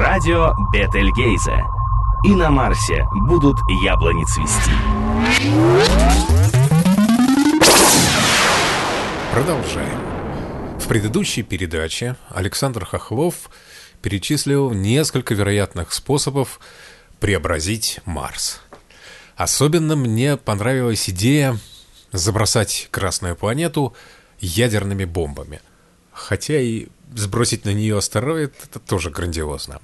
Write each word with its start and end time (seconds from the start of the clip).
Радио 0.00 0.54
Бетельгейзе. 0.72 1.64
И 2.24 2.32
на 2.32 2.52
Марсе 2.52 3.04
будут 3.26 3.56
яблони 3.82 4.24
цвести. 4.26 4.70
Продолжаем. 9.32 9.98
В 10.78 10.86
предыдущей 10.86 11.42
передаче 11.42 12.14
Александр 12.28 12.84
Хохлов 12.84 13.50
перечислил 14.00 14.70
несколько 14.70 15.34
вероятных 15.34 15.92
способов 15.92 16.60
преобразить 17.18 17.98
Марс. 18.04 18.60
Особенно 19.34 19.96
мне 19.96 20.36
понравилась 20.36 21.10
идея 21.10 21.58
забросать 22.12 22.86
Красную 22.92 23.34
планету 23.34 23.94
ядерными 24.38 25.06
бомбами. 25.06 25.60
Хотя 26.12 26.60
и 26.60 26.86
сбросить 27.16 27.64
на 27.64 27.72
нее 27.72 27.98
астероид– 27.98 28.54
это 28.62 28.78
тоже 28.78 29.10
грандиозно. 29.10 29.80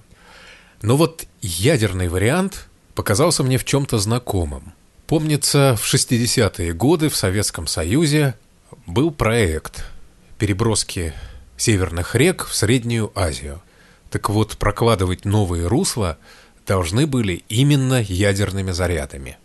Но 0.82 0.96
вот 0.96 1.24
ядерный 1.40 2.08
вариант 2.08 2.68
показался 2.94 3.42
мне 3.42 3.58
в 3.58 3.64
чем-то 3.64 3.98
знакомым. 3.98 4.72
Помнится, 5.06 5.76
в 5.80 5.92
60-е 5.92 6.72
годы 6.72 7.08
в 7.08 7.16
Советском 7.16 7.66
Союзе 7.66 8.34
был 8.86 9.10
проект 9.10 9.84
переброски 10.38 11.14
северных 11.56 12.14
рек 12.14 12.46
в 12.46 12.54
Среднюю 12.54 13.12
Азию. 13.14 13.62
Так 14.10 14.30
вот, 14.30 14.56
прокладывать 14.56 15.24
новые 15.24 15.66
русла 15.66 16.18
должны 16.66 17.06
были 17.06 17.44
именно 17.48 18.00
ядерными 18.00 18.70
зарядами. 18.70 19.36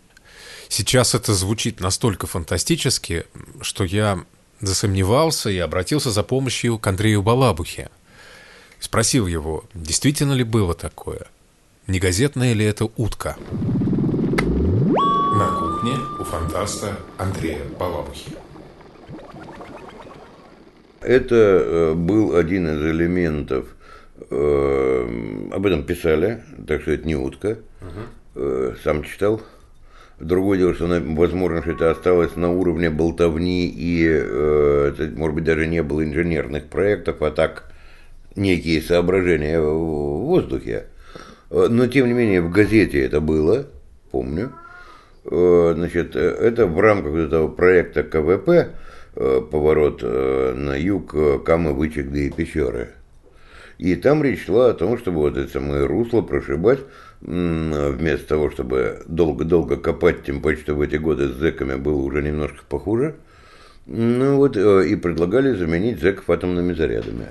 Сейчас 0.68 1.14
это 1.14 1.34
звучит 1.34 1.80
настолько 1.80 2.26
фантастически, 2.26 3.24
что 3.60 3.84
я 3.84 4.24
засомневался 4.60 5.50
и 5.50 5.58
обратился 5.58 6.10
за 6.10 6.22
помощью 6.22 6.78
к 6.78 6.86
Андрею 6.86 7.22
Балабухе. 7.22 7.90
Спросил 8.80 9.26
его, 9.26 9.64
действительно 9.74 10.32
ли 10.32 10.42
было 10.42 10.74
такое? 10.74 11.26
Не 11.86 11.98
газетная 11.98 12.54
ли 12.54 12.64
это 12.64 12.86
утка? 12.96 13.36
На 15.36 15.48
кухне 15.48 15.96
у 16.18 16.24
фантаста 16.24 16.96
Андрея 17.18 17.60
Балабухи. 17.78 18.30
Это 21.02 21.34
э, 21.34 21.94
был 21.94 22.34
один 22.34 22.68
из 22.68 22.82
элементов. 22.82 23.66
Э, 24.30 25.50
об 25.52 25.66
этом 25.66 25.84
писали, 25.84 26.42
так 26.66 26.80
что 26.80 26.92
это 26.92 27.06
не 27.06 27.16
утка. 27.16 27.58
Угу. 27.82 28.76
Сам 28.82 29.02
читал. 29.04 29.42
Другое 30.18 30.58
дело, 30.58 30.74
что, 30.74 30.86
возможно, 30.86 31.60
что 31.60 31.72
это 31.72 31.90
осталось 31.90 32.34
на 32.36 32.50
уровне 32.50 32.88
болтовни, 32.88 33.68
и, 33.68 34.02
это, 34.04 35.10
может 35.16 35.34
быть, 35.34 35.44
даже 35.44 35.66
не 35.66 35.82
было 35.82 36.04
инженерных 36.04 36.66
проектов, 36.68 37.22
а 37.22 37.30
так 37.30 37.69
некие 38.36 38.82
соображения 38.82 39.60
в 39.60 40.24
воздухе. 40.24 40.86
Но, 41.50 41.86
тем 41.86 42.06
не 42.06 42.12
менее, 42.12 42.42
в 42.42 42.50
газете 42.50 43.00
это 43.04 43.20
было, 43.20 43.66
помню. 44.10 44.52
Значит, 45.24 46.14
это 46.16 46.66
в 46.66 46.78
рамках 46.80 47.14
этого 47.14 47.48
проекта 47.48 48.02
КВП 48.02 48.70
Э, 49.16 49.40
поворот 49.40 50.00
э, 50.02 50.54
на 50.56 50.76
юг 50.76 51.14
э, 51.14 51.40
Камы, 51.44 51.72
Вычегды 51.72 52.28
и 52.28 52.30
Пещеры. 52.30 52.90
И 53.76 53.96
там 53.96 54.22
речь 54.22 54.44
шла 54.44 54.70
о 54.70 54.74
том, 54.74 54.98
чтобы 54.98 55.18
вот 55.18 55.36
это 55.36 55.50
самое 55.50 55.86
русло 55.86 56.20
прошибать, 56.20 56.80
вместо 57.22 58.28
того, 58.28 58.50
чтобы 58.50 59.02
долго-долго 59.06 59.78
копать, 59.78 60.22
тем 60.22 60.42
паче, 60.42 60.60
что 60.60 60.74
в 60.74 60.82
эти 60.82 60.96
годы 60.96 61.28
с 61.28 61.36
зэками 61.36 61.76
было 61.76 62.00
уже 62.00 62.22
немножко 62.22 62.62
похуже. 62.68 63.16
Ну 63.86 64.36
вот, 64.36 64.56
и 64.56 64.96
предлагали 64.96 65.54
заменить 65.54 65.98
зэков 65.98 66.28
атомными 66.28 66.74
зарядами. 66.74 67.28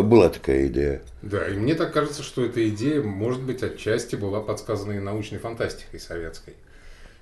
Была 0.00 0.28
такая 0.30 0.66
идея. 0.68 1.02
Да, 1.20 1.46
и 1.48 1.54
мне 1.54 1.74
так 1.74 1.92
кажется, 1.92 2.22
что 2.22 2.44
эта 2.44 2.68
идея, 2.70 3.02
может 3.02 3.42
быть, 3.42 3.62
отчасти 3.62 4.16
была 4.16 4.40
подсказана 4.40 4.92
и 4.92 5.00
научной 5.00 5.38
фантастикой 5.38 6.00
советской 6.00 6.54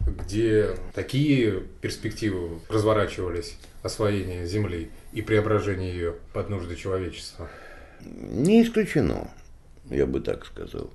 где 0.07 0.71
такие 0.95 1.63
перспективы 1.81 2.61
разворачивались 2.69 3.57
освоения 3.83 4.47
Земли 4.47 4.91
и 5.13 5.23
преображения 5.23 5.93
ее 5.93 6.15
под 6.33 6.51
нужды 6.51 6.77
человечества? 6.77 7.49
Не 8.01 8.63
исключено, 8.63 9.31
я 9.89 10.07
бы 10.07 10.21
так 10.21 10.47
сказал. 10.47 10.91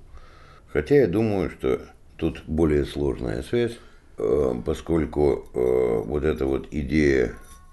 Хотя 0.72 0.96
я 0.96 1.06
думаю, 1.06 1.50
что 1.50 1.80
тут 2.16 2.42
более 2.46 2.84
сложная 2.84 3.42
связь, 3.42 3.78
э, 4.18 4.54
поскольку 4.64 5.48
э, 5.54 6.02
вот 6.04 6.24
эта 6.24 6.46
вот 6.46 6.68
идея 6.72 7.32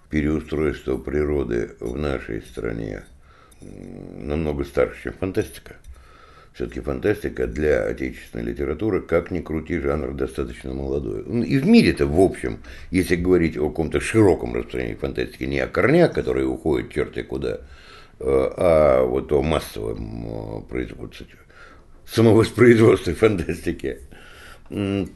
переустройства 0.09 0.97
природы 0.97 1.75
в 1.79 1.97
нашей 1.97 2.41
стране 2.44 3.03
намного 4.18 4.63
старше, 4.63 5.03
чем 5.03 5.13
фантастика 5.13 5.75
все-таки 6.53 6.81
фантастика 6.81 7.47
для 7.47 7.84
отечественной 7.85 8.46
литературы, 8.46 9.01
как 9.01 9.31
ни 9.31 9.41
крути, 9.41 9.79
жанр 9.79 10.13
достаточно 10.13 10.74
молодой. 10.74 11.24
Ну, 11.25 11.44
и 11.44 11.57
в 11.57 11.66
мире-то, 11.66 12.06
в 12.06 12.19
общем, 12.19 12.59
если 12.91 13.16
говорить 13.16 13.57
о 13.57 13.69
каком-то 13.69 14.00
широком 14.00 14.53
распространении 14.53 14.96
фантастики, 14.96 15.44
не 15.46 15.59
о 15.59 15.68
корнях, 15.68 16.13
которые 16.13 16.46
уходят 16.46 16.91
черти 16.91 17.24
куда, 17.24 17.56
э, 17.56 17.59
а 18.19 19.03
вот 19.03 19.31
о 19.31 19.41
массовом 19.41 20.59
э, 20.59 20.69
производстве, 20.69 21.25
самовоспроизводстве 22.06 23.16
фантастики, 23.16 23.97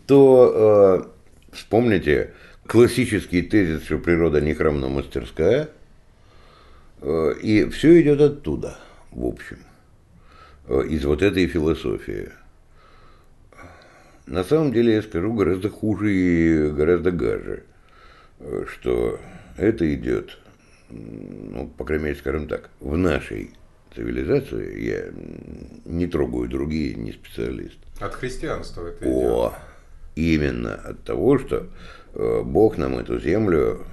то 0.08 1.06
э, 1.52 1.56
вспомните 1.56 2.32
классический 2.66 3.44
тезис, 3.44 3.84
что 3.84 4.00
природа 4.00 4.42
не 4.42 4.56
храм, 4.56 4.80
но 4.80 4.90
мастерская, 4.90 5.70
и 7.02 7.70
все 7.72 8.02
идет 8.02 8.22
оттуда, 8.22 8.78
в 9.12 9.26
общем. 9.26 9.58
Э, 10.68 10.84
из 10.86 11.06
вот 11.06 11.22
этой 11.22 11.48
философии. 11.48 12.30
На 14.26 14.44
самом 14.44 14.74
деле, 14.74 14.96
я 14.96 15.02
скажу, 15.02 15.34
гораздо 15.34 15.70
хуже 15.70 16.14
и 16.14 16.70
гораздо 16.70 17.12
гаже, 17.12 17.64
э, 18.40 18.66
что 18.68 19.20
это 19.56 19.94
идет, 19.94 20.38
ну, 20.90 21.68
по 21.78 21.86
крайней 21.86 22.06
мере, 22.06 22.16
скажем 22.18 22.48
так, 22.50 22.70
в 22.82 22.98
нашей 22.98 23.52
цивилизации, 23.96 24.84
я 24.86 25.06
не 25.86 26.08
трогаю 26.08 26.50
другие, 26.50 26.96
не 26.96 27.14
специалист. 27.14 27.78
От 28.02 28.14
христианства 28.16 28.88
это 28.88 29.06
О, 29.06 29.50
идет. 29.50 29.60
именно 30.16 30.76
от 30.76 31.02
того, 31.06 31.40
что 31.40 31.68
э, 32.14 32.42
Бог 32.44 32.78
нам 32.78 32.98
эту 32.98 33.22
землю 33.22 33.86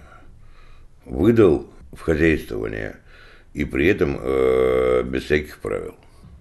выдал 1.04 1.70
в 1.94 2.00
хозяйствование, 2.00 2.96
и 3.52 3.64
при 3.64 3.86
этом 3.86 4.18
э, 4.20 5.02
без 5.04 5.24
всяких 5.24 5.58
правил. 5.58 5.94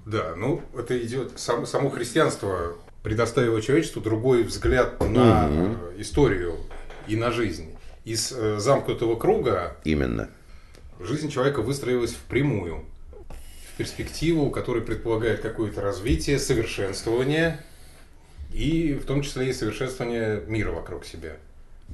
Да, 0.05 0.33
ну 0.35 0.61
это 0.77 0.97
идет, 0.99 1.33
сам, 1.37 1.65
само 1.65 1.89
христианство 1.89 2.75
предоставило 3.03 3.61
человечеству 3.61 4.01
другой 4.01 4.43
взгляд 4.43 4.99
на 5.01 5.49
угу. 5.49 5.77
историю 5.97 6.57
и 7.07 7.15
на 7.15 7.31
жизнь. 7.31 7.75
Из 8.05 8.31
э, 8.31 8.59
замкнутого 8.59 9.15
круга 9.15 9.77
именно 9.83 10.29
жизнь 10.99 11.29
человека 11.29 11.61
выстроилась 11.61 12.11
в 12.11 12.21
прямую, 12.29 12.83
в 13.73 13.77
перспективу, 13.77 14.49
которая 14.49 14.83
предполагает 14.83 15.41
какое-то 15.41 15.81
развитие, 15.81 16.39
совершенствование 16.39 17.59
и 18.53 18.93
в 18.93 19.05
том 19.05 19.21
числе 19.21 19.49
и 19.49 19.53
совершенствование 19.53 20.43
мира 20.47 20.71
вокруг 20.71 21.05
себя. 21.05 21.37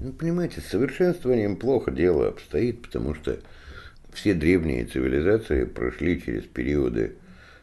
Ну, 0.02 0.14
понимаете, 0.14 0.62
с 0.62 0.66
совершенствованием 0.66 1.56
плохо 1.56 1.92
дело 1.92 2.30
обстоит, 2.30 2.82
потому 2.82 3.16
что 3.16 3.40
все 4.14 4.34
древние 4.34 4.86
цивилизации 4.86 5.66
прошли 5.66 6.22
через 6.22 6.44
периоды 6.44 7.16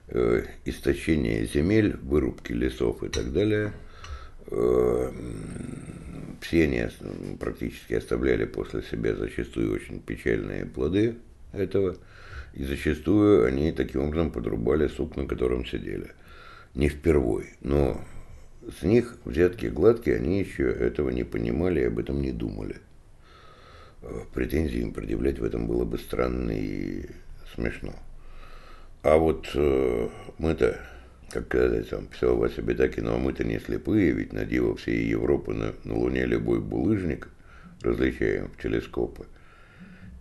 Э, 0.08 0.44
истощение 0.64 1.46
земель, 1.46 1.96
вырубки 2.00 2.52
лесов 2.52 3.02
и 3.02 3.08
так 3.08 3.32
далее. 3.32 3.72
Э, 4.52 5.10
все 6.40 6.62
они 6.64 6.86
практически 7.40 7.94
оставляли 7.94 8.44
после 8.44 8.82
себя 8.82 9.16
зачастую 9.16 9.74
очень 9.74 10.00
печальные 10.00 10.66
плоды 10.66 11.16
этого, 11.52 11.96
и 12.54 12.62
зачастую 12.62 13.46
они 13.46 13.72
таким 13.72 14.02
образом 14.02 14.30
подрубали 14.30 14.86
сук, 14.86 15.16
на 15.16 15.26
котором 15.26 15.66
сидели. 15.66 16.12
Не 16.74 16.88
впервой, 16.88 17.54
но 17.60 18.00
с 18.78 18.82
них 18.82 19.16
взятки 19.24 19.66
гладкие, 19.66 20.16
они 20.16 20.40
еще 20.40 20.70
этого 20.70 21.10
не 21.10 21.24
понимали 21.24 21.80
и 21.80 21.84
об 21.84 21.98
этом 21.98 22.20
не 22.20 22.32
думали. 22.32 22.76
Э, 24.02 24.20
претензии 24.34 24.80
им 24.80 24.92
предъявлять 24.92 25.38
в 25.38 25.44
этом 25.44 25.66
было 25.66 25.84
бы 25.84 25.98
странно 25.98 26.50
и 26.50 27.06
смешно. 27.54 27.94
А 29.02 29.16
вот 29.18 29.48
э, 29.54 30.08
мы-то, 30.38 30.80
как 31.30 31.46
сказать, 31.46 31.88
там 31.88 32.06
писал 32.06 32.36
Вася 32.36 32.62
Бедаки, 32.62 33.00
но 33.00 33.18
мы-то 33.18 33.44
не 33.44 33.60
слепые, 33.60 34.12
ведь 34.12 34.32
на 34.32 34.44
диво 34.44 34.76
всей 34.76 35.06
Европы 35.06 35.54
на, 35.54 35.72
на 35.84 35.94
Луне 35.94 36.26
любой 36.26 36.60
булыжник 36.60 37.28
различаем 37.82 38.50
в 38.50 38.62
телескопы. 38.62 39.26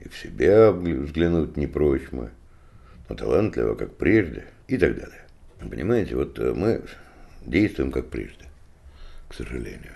И 0.01 0.09
в 0.09 0.15
себя 0.17 0.71
взглянуть 0.71 1.57
не 1.57 1.65
прочь 1.65 2.11
мы, 2.11 2.29
но 3.09 3.15
талантливо, 3.15 3.75
как 3.75 3.95
прежде, 3.95 4.45
и 4.67 4.77
так 4.77 4.95
далее. 4.95 5.25
Понимаете, 5.59 6.15
вот 6.15 6.37
э, 6.37 6.53
мы 6.53 6.83
действуем 7.45 7.91
как 7.91 8.09
прежде, 8.09 8.45
к 9.29 9.33
сожалению. 9.33 9.93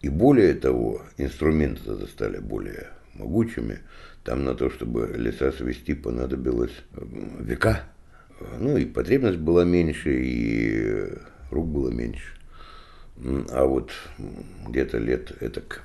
И 0.00 0.08
более 0.08 0.54
того, 0.54 1.02
инструменты 1.16 1.82
тогда 1.84 2.06
стали 2.06 2.38
более 2.38 2.88
могучими. 3.14 3.80
Там 4.24 4.44
на 4.44 4.54
то, 4.54 4.70
чтобы 4.70 5.12
леса 5.16 5.52
свести, 5.52 5.94
понадобилось 5.94 6.72
века 7.40 7.84
Ну 8.58 8.76
и 8.76 8.84
потребность 8.84 9.38
была 9.38 9.64
меньше, 9.64 10.12
и 10.22 11.08
рук 11.50 11.66
было 11.66 11.90
меньше. 11.90 12.34
А 13.50 13.64
вот 13.64 13.90
где-то 14.68 14.98
лет 14.98 15.32
этак... 15.42 15.82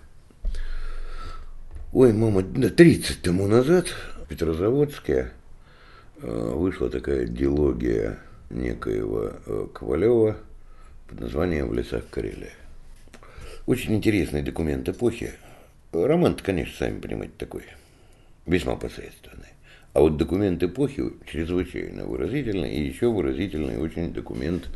Ой, 1.91 2.11
мама, 2.11 2.43
30 2.43 3.21
тому 3.21 3.47
назад 3.47 3.87
в 3.87 4.27
Петрозаводске 4.27 5.31
э, 6.21 6.51
вышла 6.55 6.89
такая 6.89 7.27
дилогия 7.27 8.19
некоего 8.49 9.33
э, 9.45 9.67
Ковалева 9.73 10.37
под 11.13 11.21
названием 11.21 11.67
«В 11.67 11.73
лесах 11.73 12.09
Карелии». 12.09 12.49
Очень 13.67 13.95
интересный 13.95 14.41
документ 14.41 14.89
эпохи. 14.89 15.33
роман 15.91 16.35
конечно, 16.35 16.75
сами 16.75 16.99
понимаете, 16.99 17.33
такой, 17.37 17.63
весьма 18.47 18.75
посредственный. 18.75 19.49
А 19.93 19.99
вот 20.01 20.17
документ 20.17 20.63
эпохи 20.63 21.03
чрезвычайно 21.29 22.05
выразительный, 22.05 22.73
и 22.73 22.83
еще 22.87 23.11
выразительный 23.11 23.77
очень 23.77 24.11
документ 24.11 24.69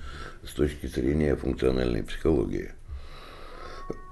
с 0.44 0.54
точки 0.54 0.86
зрения 0.86 1.36
функциональной 1.36 2.04
психологии. 2.04 2.72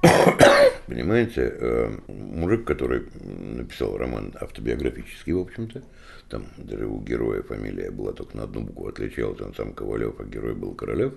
Понимаете, 0.87 1.41
э, 1.41 1.97
мужик, 2.07 2.65
который 2.65 3.03
написал 3.23 3.97
роман 3.97 4.33
автобиографический, 4.41 5.33
в 5.33 5.41
общем-то, 5.41 5.83
там 6.29 6.47
даже 6.57 6.87
у 6.87 6.99
героя 7.01 7.43
фамилия 7.43 7.91
была 7.91 8.13
только 8.13 8.35
на 8.35 8.43
одну 8.45 8.61
букву 8.61 8.87
отличалась, 8.87 9.39
он 9.41 9.53
сам 9.53 9.73
Ковалев, 9.73 10.19
а 10.19 10.23
герой 10.23 10.55
был 10.55 10.73
Королев. 10.73 11.13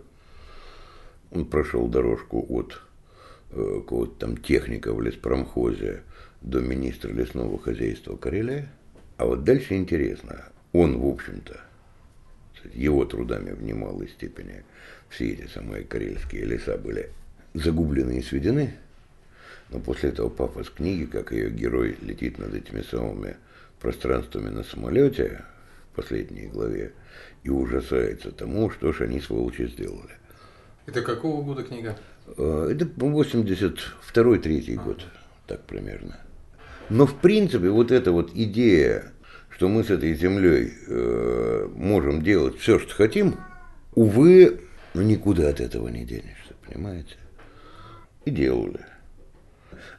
Он 1.30 1.44
прошел 1.44 1.88
дорожку 1.88 2.44
от 2.48 2.80
э, 3.50 3.80
какого-то 3.80 4.14
там 4.19 4.36
техника 4.36 4.92
в 4.92 5.02
леспромхозе 5.02 6.02
до 6.40 6.60
министра 6.60 7.12
лесного 7.12 7.58
хозяйства 7.58 8.16
Карелия– 8.16 8.70
а 9.19 9.26
вот 9.26 9.42
дальше 9.42 9.75
интересно. 9.75 10.44
Он, 10.72 10.96
в 10.96 11.06
общем-то, 11.06 11.60
его 12.72 13.04
трудами 13.04 13.50
в 13.50 13.62
немалой 13.62 14.08
степени 14.08 14.64
все 15.08 15.30
эти 15.30 15.48
самые 15.48 15.82
карельские 15.82 16.44
леса 16.44 16.78
были 16.78 17.10
загублены 17.52 18.19
и 18.19 18.22
сведены. 18.22 18.75
Но 19.70 19.80
после 19.80 20.10
этого 20.10 20.28
пафос 20.28 20.70
книги, 20.70 21.04
как 21.04 21.32
ее 21.32 21.50
герой 21.50 21.98
летит 22.00 22.38
над 22.38 22.54
этими 22.54 22.82
самыми 22.82 23.36
пространствами 23.80 24.50
на 24.50 24.62
самолете 24.62 25.44
в 25.92 25.96
последней 25.96 26.46
главе 26.46 26.92
и 27.42 27.50
ужасается 27.50 28.30
тому, 28.30 28.70
что 28.70 28.92
ж 28.92 29.00
они 29.00 29.20
сволочи 29.20 29.66
сделали. 29.66 30.14
Это 30.88 31.02
какого 31.02 31.43
года 31.43 31.62
книга? 31.64 31.99
Э, 32.38 32.70
это 32.73 32.87
82-3 32.87 34.75
год, 34.76 35.05
так 35.46 35.61
примерно. 35.64 36.19
Но 36.88 37.05
в 37.06 37.14
принципе 37.17 37.69
вот 37.69 37.93
эта 37.93 38.11
вот 38.11 38.31
идея, 38.35 39.12
что 39.50 39.69
мы 39.69 39.85
с 39.85 39.90
этой 39.90 40.14
землей 40.14 40.73
э, 40.87 41.69
можем 41.75 42.23
делать 42.23 42.58
все, 42.58 42.79
что 42.79 42.94
хотим, 42.94 43.37
увы, 43.94 44.62
никуда 44.94 45.50
от 45.50 45.61
этого 45.61 45.88
не 45.88 46.06
денешься, 46.06 46.55
понимаете? 46.67 47.17
И 48.25 48.31
делали. 48.31 48.81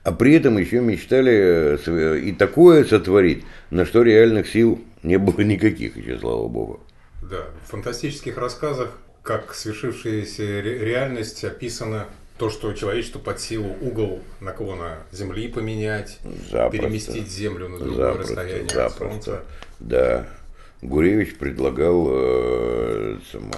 А 0.04 0.12
при 0.12 0.34
этом 0.34 0.58
еще 0.58 0.82
мечтали 0.82 1.78
э, 1.86 2.20
и 2.20 2.32
такое 2.32 2.84
сотворить, 2.84 3.44
на 3.70 3.86
что 3.86 4.02
реальных 4.02 4.50
сил 4.50 4.84
не 5.04 5.20
было 5.20 5.42
никаких 5.42 5.98
еще, 5.98 6.18
слава 6.18 6.48
богу. 6.48 6.80
Да, 7.22 7.46
в 7.64 7.70
фантастических 7.70 8.40
рассказах, 8.40 8.98
как 9.24 9.54
свершившаяся 9.54 10.62
реальность 10.62 11.44
описана 11.44 12.08
то, 12.38 12.50
что 12.50 12.74
человечеству 12.74 13.20
под 13.20 13.40
силу 13.40 13.76
угол 13.82 14.22
наклона 14.40 15.00
Земли 15.12 15.50
поменять, 15.50 16.20
запросто, 16.50 16.70
переместить 16.70 17.28
Землю 17.28 17.68
на 17.68 17.80
другое 17.80 18.14
запросто, 18.14 18.34
расстояние 18.34 18.70
запросто. 18.70 18.86
от 18.86 19.12
Солнца. 19.12 19.44
Да. 19.80 20.28
Гуревич 20.82 21.36
предлагал 21.36 22.08
э, 22.10 23.18
само, 23.30 23.54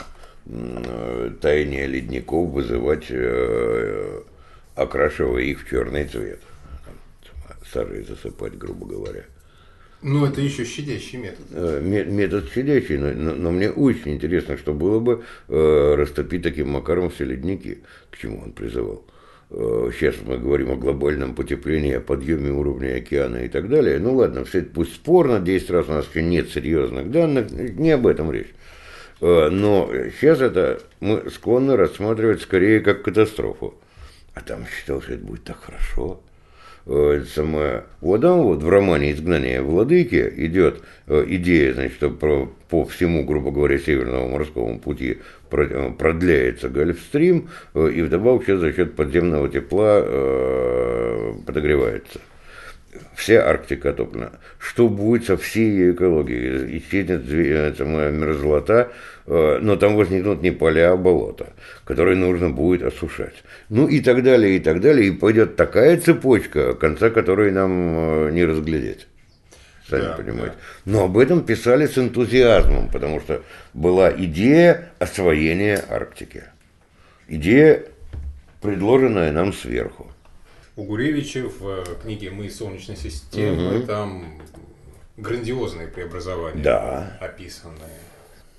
э, 0.48 1.32
таяние 1.40 1.86
ледников 1.86 2.50
вызывать, 2.50 3.06
э, 3.10 4.22
окрашивая 4.76 5.44
их 5.44 5.64
в 5.64 5.70
черный 5.70 6.08
цвет. 6.08 6.40
Сажей 7.72 8.04
засыпать, 8.04 8.58
грубо 8.58 8.88
говоря. 8.88 9.24
Ну, 10.04 10.26
это 10.26 10.42
еще 10.42 10.66
щадящий 10.66 11.20
метод. 11.20 11.46
Э, 11.52 11.80
метод 11.82 12.50
щадящий, 12.52 12.98
но, 12.98 13.12
но, 13.12 13.36
но 13.36 13.52
мне 13.52 13.70
очень 13.70 14.16
интересно, 14.16 14.58
что 14.58 14.74
было 14.74 15.00
бы 15.00 15.24
э, 15.48 15.96
растопить 15.96 16.42
таким 16.42 16.70
макаром 16.70 17.12
все 17.12 17.26
ледники, 17.26 17.80
к 18.10 18.18
чему 18.18 18.42
он 18.42 18.54
призывал. 18.54 19.06
Э, 19.52 19.92
сейчас 19.94 20.16
мы 20.26 20.40
говорим 20.40 20.72
о 20.72 20.76
глобальном 20.76 21.36
потеплении, 21.36 21.94
о 21.94 22.02
подъеме 22.02 22.52
уровня 22.52 22.96
океана 22.96 23.46
и 23.46 23.48
так 23.48 23.70
далее. 23.70 24.00
Ну 24.00 24.16
ладно, 24.16 24.44
все 24.44 24.60
это 24.60 24.72
пусть 24.74 24.96
спорно, 24.96 25.40
10 25.40 25.70
раз 25.70 25.88
у 25.88 25.92
нас 25.92 26.08
еще 26.10 26.24
нет 26.24 26.50
серьезных 26.50 27.12
данных, 27.12 27.52
не 27.52 27.92
об 27.92 28.08
этом 28.08 28.32
речь. 28.32 28.54
Э, 29.20 29.50
но 29.50 29.92
сейчас 30.20 30.42
это 30.42 30.82
мы 31.00 31.30
склонны 31.30 31.76
рассматривать 31.76 32.42
скорее 32.42 32.80
как 32.80 33.04
катастрофу. 33.04 33.76
А 34.34 34.42
там 34.42 34.66
считал, 34.66 35.02
что 35.02 35.14
это 35.14 35.24
будет 35.26 35.44
так 35.44 35.60
хорошо. 35.60 36.22
Э, 36.88 37.24
самое, 37.34 37.84
вот 38.02 38.22
там 38.22 38.42
вот 38.42 38.64
в 38.64 38.70
романе 38.70 39.12
«Изгнание 39.12 39.62
владыки» 39.62 40.34
идет 40.38 40.82
э, 41.08 41.26
идея, 41.28 41.74
значит, 41.74 42.18
про, 42.18 42.52
по 42.70 42.86
всему, 42.86 43.24
грубо 43.24 43.52
говоря, 43.52 43.78
Северному 43.78 44.30
морскому 44.30 44.80
пути 44.80 45.20
э, 45.52 45.92
продляется 45.98 46.70
Гольфстрим, 46.70 47.50
и 47.76 48.02
вдобавок 48.02 48.46
сейчас 48.46 48.60
за 48.62 48.74
счет 48.74 48.96
подземного 48.96 49.48
тепла 49.50 50.02
подогревается 51.46 52.20
вся 53.16 53.48
Арктика 53.48 53.94
топлена. 53.94 54.32
Что 54.60 54.88
будет 54.90 55.26
со 55.26 55.38
всей 55.38 55.70
ее 55.70 55.92
экологией? 55.94 56.78
Исчезнет 56.80 57.78
самая 57.78 58.12
мерзлота, 58.12 58.92
э, 59.28 59.60
но 59.62 59.76
там 59.76 59.96
возникнут 59.96 60.42
не 60.42 60.52
поля, 60.52 60.92
а 60.92 60.98
болота, 60.98 61.48
которые 61.86 62.18
нужно 62.18 62.50
будет 62.50 62.84
осушать. 62.84 63.44
Ну 63.70 63.88
и 63.88 64.02
так 64.02 64.24
далее, 64.24 64.58
и 64.58 64.60
так 64.60 64.82
далее. 64.82 65.08
И 65.08 65.12
пойдет 65.12 65.56
такая 65.56 66.00
цепочка, 66.00 66.74
конца 66.74 67.10
которой 67.10 67.52
нам 67.52 67.72
э, 67.72 68.32
не 68.32 68.46
разглядеть. 68.46 69.08
Сами 69.90 70.04
да, 70.04 70.14
понимаете. 70.14 70.56
Да. 70.86 70.92
Но 70.92 71.04
об 71.06 71.18
этом 71.18 71.44
писали 71.44 71.86
с 71.86 71.98
энтузиазмом, 71.98 72.90
потому 72.90 73.20
что 73.20 73.42
была 73.74 74.12
идея 74.12 74.90
освоения 75.00 75.84
Арктики. 75.90 76.44
Идея, 77.28 77.84
предложенная 78.62 79.32
нам 79.32 79.54
сверху 79.54 80.11
у 80.76 80.84
Гуревича 80.84 81.48
в 81.48 81.68
э, 81.68 81.84
книге 82.02 82.32
«Мы 82.32 82.50
Солнечной 82.50 82.98
системы» 82.98 83.80
угу. 83.80 83.88
там 83.88 84.42
грандиозные 85.18 85.88
преобразования 85.88 86.64
да. 86.64 87.18
описаны. 87.20 87.76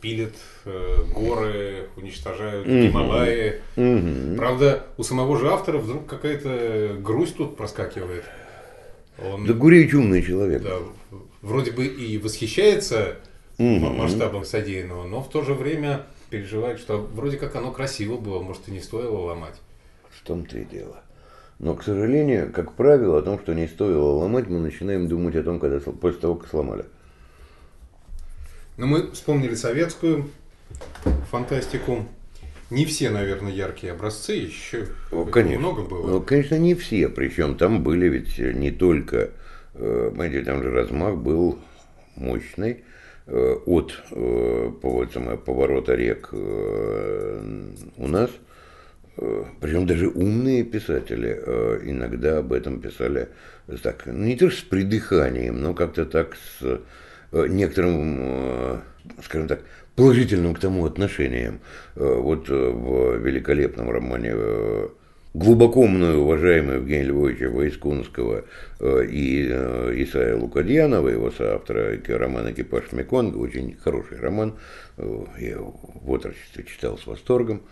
Пилят 0.01 0.35
э, 0.65 1.05
горы, 1.15 1.89
уничтожают 1.97 2.67
угу. 2.67 2.75
Гималаи. 2.75 3.61
Угу. 3.77 4.37
Правда, 4.37 4.87
у 4.99 5.03
самого 5.03 5.39
же 5.39 5.49
автора 5.49 5.79
вдруг 5.79 6.07
какая-то 6.07 6.97
грусть 7.01 7.37
тут 7.37 7.57
проскакивает. 7.57 8.25
Он, 9.25 9.47
да 9.47 9.53
Гуревич 9.53 9.95
умный 9.95 10.23
человек. 10.23 10.63
Да, 10.63 10.79
вроде 11.41 11.71
бы 11.71 11.87
и 11.87 12.19
восхищается 12.19 13.19
угу. 13.59 13.91
масштабом 13.91 14.45
содеянного, 14.45 15.05
но 15.05 15.23
в 15.23 15.31
то 15.31 15.43
же 15.43 15.55
время 15.55 16.03
переживает, 16.31 16.79
что 16.79 16.99
вроде 16.99 17.37
как 17.37 17.55
оно 17.57 17.71
красиво 17.71 18.17
было, 18.17 18.43
может 18.43 18.69
и 18.69 18.73
не 18.73 18.81
стоило 18.81 19.19
ломать. 19.19 19.55
В 20.11 20.27
том-то 20.27 20.59
и 20.59 20.65
дело. 20.65 21.03
Но, 21.63 21.77
к 21.77 21.85
сожалению, 21.85 22.53
как 22.53 22.73
правило, 22.73 23.21
о 23.21 23.23
том, 23.23 23.39
что 23.39 23.55
не 23.55 23.69
стоило 23.69 24.17
ломать, 24.17 24.49
мы 24.49 24.59
начинаем 24.59 25.07
думать 25.07 25.37
о 25.37 25.45
том, 25.45 25.61
когда, 25.61 25.79
после 25.79 26.21
того, 26.21 26.35
как 26.35 26.51
сломали. 26.51 26.85
Но 28.77 28.87
ну, 28.87 28.99
мы 28.99 29.13
вспомнили 29.13 29.55
советскую 29.55 30.29
фантастику. 31.31 32.05
Не 32.71 32.85
все, 32.85 33.11
наверное, 33.11 33.53
яркие 33.53 33.93
образцы, 33.93 34.33
еще 34.33 34.89
ну, 35.13 35.25
конечно, 35.27 35.61
много 35.61 35.83
было. 35.83 36.09
Ну, 36.09 36.21
конечно, 36.21 36.59
не 36.59 36.75
все. 36.75 37.09
Причем 37.09 37.57
там 37.57 37.85
были 37.85 38.09
ведь 38.09 38.39
не 38.39 38.73
только, 38.73 39.31
э, 39.75 40.09
понимаете, 40.11 40.43
там 40.43 40.65
же 40.65 40.71
размах 40.73 41.17
был 41.17 41.61
мощный 42.17 42.83
э, 43.27 43.57
от 43.67 44.03
э, 44.11 44.73
поворота 44.81 45.95
рек 45.95 46.33
у 46.33 48.09
нас– 48.09 48.31
Причем 49.17 49.87
даже 49.87 50.09
умные 50.09 50.65
писатели 50.65 51.39
э, 51.39 51.81
иногда 51.85 52.39
об 52.39 52.53
этом 52.53 52.81
писали 52.81 53.29
так, 53.83 54.05
ну, 54.07 54.25
не 54.25 54.37
то 54.37 54.49
что 54.49 54.61
с 54.61 54.65
придыханием, 54.65 55.61
но 55.61 55.75
как-то 55.75 56.07
так 56.07 56.35
с 56.35 56.81
э, 57.31 57.47
некоторым, 57.49 58.81
скажем 59.23 59.49
так, 59.49 59.61
положительным 59.97 60.55
к 60.55 60.61
тому 60.61 60.87
отношением. 60.87 61.61
Вот 61.95 62.49
в 62.49 63.19
великолепном 63.19 63.91
романе 63.91 64.35
глубоко 65.35 65.87
мною 65.87 66.21
уважаемый 66.21 66.77
Евгения 66.77 67.05
Львовича 67.05 67.51
Войскунского 67.51 68.45
и 68.81 69.47
Исаия 69.47 70.37
Лукадьянова, 70.37 71.09
его 71.09 71.31
соавтора, 71.31 71.99
роман 72.09 72.51
«Экипаж 72.53 72.93
Меконга», 72.93 73.37
очень 73.37 73.77
хороший 73.77 74.19
роман, 74.19 74.55
я 74.97 75.59
в 75.59 76.11
отрочестве 76.11 76.65
читал 76.65 76.97
с 76.97 77.07
восторгом. 77.07 77.63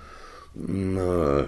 Но, 0.55 1.47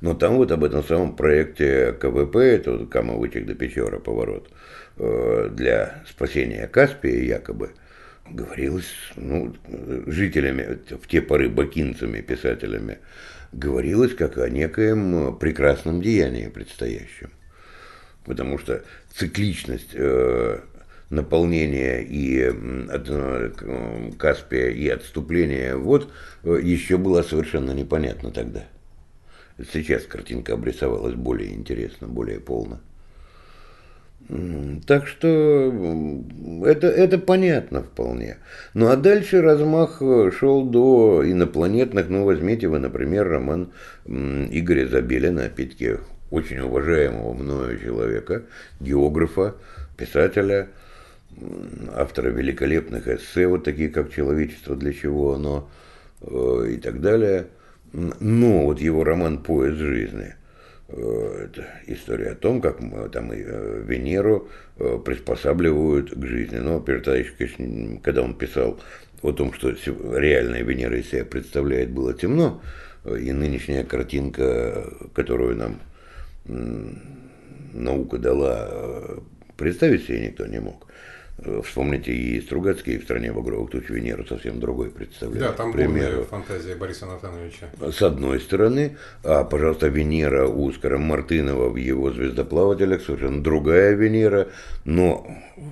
но 0.00 0.14
там 0.14 0.36
вот 0.36 0.52
об 0.52 0.64
этом 0.64 0.84
самом 0.84 1.16
проекте 1.16 1.92
КВП, 2.00 2.36
это 2.36 2.72
вот 2.72 2.90
Кама-Вытек 2.90 3.44
до 3.44 3.54
Печора 3.54 3.98
поворот, 3.98 4.50
э, 4.96 5.48
для 5.52 6.02
спасения 6.08 6.66
Каспия 6.68 7.22
якобы, 7.22 7.70
говорилось 8.28 8.92
ну, 9.16 9.54
жителями, 10.06 10.78
в 10.90 11.06
те 11.08 11.20
поры 11.20 11.48
бакинцами, 11.48 12.20
писателями, 12.20 12.98
говорилось 13.52 14.14
как 14.14 14.38
о 14.38 14.48
некоем 14.48 15.36
прекрасном 15.36 16.00
деянии 16.00 16.48
предстоящем. 16.48 17.30
Потому 18.24 18.58
что 18.58 18.84
цикличность 19.12 19.90
э, 19.94 20.60
наполнения 21.10 22.00
и 22.00 22.40
от, 22.44 23.08
э, 23.08 24.10
Каспия 24.16 24.68
и 24.68 24.88
отступления 24.88 25.76
вот 25.76 26.10
э, 26.44 26.58
еще 26.62 26.96
была 26.96 27.22
совершенно 27.22 27.72
непонятна 27.72 28.30
тогда. 28.30 28.64
Сейчас 29.72 30.04
картинка 30.04 30.54
обрисовалась 30.54 31.14
более 31.14 31.52
интересно, 31.52 32.06
более 32.06 32.40
полно. 32.40 32.80
Так 34.86 35.08
что 35.08 35.28
это, 36.64 36.86
это 36.86 37.18
понятно 37.18 37.82
вполне. 37.82 38.36
Ну 38.74 38.88
а 38.88 38.96
дальше 38.96 39.42
размах 39.42 40.00
э, 40.00 40.30
шел 40.30 40.64
до 40.64 41.22
инопланетных. 41.24 42.08
Ну 42.08 42.24
возьмите 42.24 42.68
вы, 42.68 42.78
например, 42.78 43.28
роман 43.28 43.72
Игоря 44.06 44.86
Забелина, 44.86 45.46
опять-таки 45.46 45.96
очень 46.30 46.60
уважаемого 46.60 47.32
мною 47.32 47.80
человека, 47.80 48.44
географа, 48.78 49.56
писателя, 49.96 50.68
автора 51.94 52.28
великолепных 52.28 53.08
эссе, 53.08 53.46
вот 53.46 53.64
такие 53.64 53.88
как 53.88 54.12
«Человечество 54.12 54.76
для 54.76 54.92
чего 54.92 55.34
оно» 55.34 55.68
э, 56.22 56.72
и 56.72 56.76
так 56.76 57.00
далее. 57.00 57.48
Но 57.92 58.66
вот 58.66 58.80
его 58.80 59.04
роман 59.04 59.42
«Поезд 59.42 59.78
жизни» 59.78 60.34
э,– 60.88 61.44
это 61.44 61.66
история 61.86 62.30
о 62.30 62.34
том, 62.34 62.60
как 62.60 62.80
мы, 62.80 63.08
там 63.08 63.32
э, 63.32 63.82
Венеру 63.86 64.48
приспосабливают 64.76 66.12
к 66.14 66.24
жизни. 66.24 66.56
Но 66.56 66.80
Пертаевич, 66.80 67.34
конечно, 67.36 68.00
когда 68.02 68.22
он 68.22 68.34
писал 68.34 68.80
о 69.22 69.32
том, 69.32 69.52
что 69.52 69.70
реальная 70.16 70.62
Венера 70.62 70.98
из 70.98 71.10
себя 71.10 71.24
представляет, 71.24 71.90
было 71.90 72.14
темно, 72.14 72.62
и 73.04 73.32
нынешняя 73.32 73.84
картинка, 73.84 74.90
которую 75.14 75.56
нам 75.56 75.80
наука 77.74 78.18
дала, 78.18 79.20
представить 79.56 80.06
себе 80.06 80.28
никто 80.28 80.46
не 80.46 80.60
мог. 80.60 80.89
Вспомните, 81.64 82.12
и 82.12 82.40
Стругацкий 82.42 82.98
в 82.98 83.04
«Стране 83.04 83.32
багровых 83.32 83.70
туч» 83.70 83.88
Венеру 83.88 84.26
совсем 84.26 84.60
другой 84.60 84.90
представляет. 84.90 85.40
Да, 85.40 85.52
там 85.52 85.72
примеру. 85.72 86.24
фантазия 86.24 86.74
Бориса 86.74 87.06
Натановича. 87.06 87.66
С 87.80 88.02
одной 88.02 88.40
стороны, 88.40 88.98
а, 89.24 89.44
пожалуйста, 89.44 89.88
Венера 89.88 90.46
у 90.46 90.68
Оскара 90.68 90.98
Мартынова 90.98 91.70
в 91.70 91.76
его 91.76 92.12
«Звездоплавателях» 92.12 93.02
совершенно 93.02 93.42
другая 93.42 93.94
Венера, 93.94 94.48
но 94.84 95.26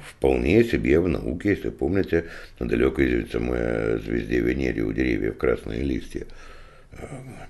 вполне 0.08 0.64
себе 0.64 1.00
в 1.00 1.08
науке, 1.08 1.50
если 1.50 1.68
помните, 1.68 2.24
на 2.58 2.66
далекой 2.66 3.26
самой 3.30 3.98
звезде 3.98 4.40
Венере 4.40 4.82
у 4.82 4.92
деревьев 4.92 5.36
красные 5.36 5.82
листья. 5.82 6.26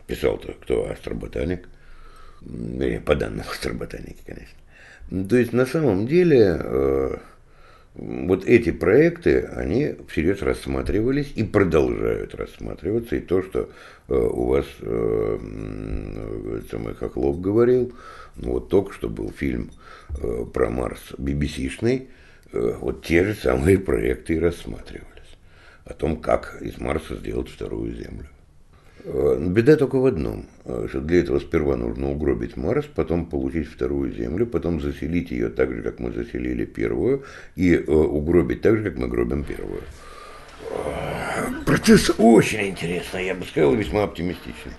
Писал-то 0.08 0.54
кто? 0.60 0.90
Астроботаник. 0.90 1.68
По 3.04 3.14
данным 3.14 3.44
астроботаники, 3.48 4.18
конечно. 4.26 5.28
То 5.28 5.36
есть, 5.36 5.52
на 5.52 5.66
самом 5.66 6.06
деле 6.06 6.60
э, 6.60 7.16
вот 7.98 8.44
эти 8.44 8.70
проекты, 8.70 9.40
они 9.40 9.96
всерьез 10.08 10.40
рассматривались 10.40 11.32
и 11.34 11.42
продолжают 11.42 12.34
рассматриваться. 12.34 13.16
И 13.16 13.20
то, 13.20 13.42
что 13.42 13.70
э, 14.08 14.14
у 14.14 14.46
вас 14.46 14.66
э, 14.80 16.60
самый 16.70 16.94
Хохлов 16.94 17.40
говорил, 17.40 17.92
ну, 18.36 18.52
вот 18.52 18.68
только 18.68 18.92
что 18.94 19.08
был 19.08 19.32
фильм 19.32 19.72
э, 20.10 20.44
про 20.52 20.70
Марс 20.70 21.00
BBC-шный, 21.18 22.06
э, 22.52 22.74
вот 22.80 23.04
те 23.04 23.24
же 23.24 23.34
самые 23.34 23.78
проекты 23.78 24.34
и 24.34 24.38
рассматривались. 24.38 25.06
О 25.84 25.92
том, 25.92 26.18
как 26.18 26.58
из 26.62 26.78
Марса 26.78 27.16
сделать 27.16 27.48
вторую 27.48 27.94
Землю. 27.94 28.28
Э, 29.10 29.38
беда 29.40 29.76
только 29.76 29.96
в 29.96 30.04
одном, 30.04 30.46
э, 30.66 30.86
что 30.90 31.00
для 31.00 31.20
этого 31.20 31.38
сперва 31.38 31.76
нужно 31.76 32.10
угробить 32.10 32.58
Марс, 32.58 32.84
потом 32.94 33.24
получить 33.24 33.66
вторую 33.68 34.12
Землю, 34.12 34.46
потом 34.46 34.82
заселить 34.82 35.30
ее 35.30 35.48
так 35.48 35.72
же, 35.72 35.82
как 35.82 35.98
мы 35.98 36.12
заселили 36.12 36.66
первую, 36.66 37.24
и 37.56 37.74
э, 37.74 37.90
угробить 37.90 38.60
так 38.60 38.76
же, 38.76 38.84
как 38.84 38.98
мы 38.98 39.08
гробим 39.08 39.44
первую. 39.44 39.80
Процесс 41.64 42.10
очень 42.18 42.68
интересный, 42.68 43.26
я 43.26 43.34
бы 43.34 43.46
сказал, 43.46 43.74
весьма 43.74 44.02
оптимистичный. 44.02 44.72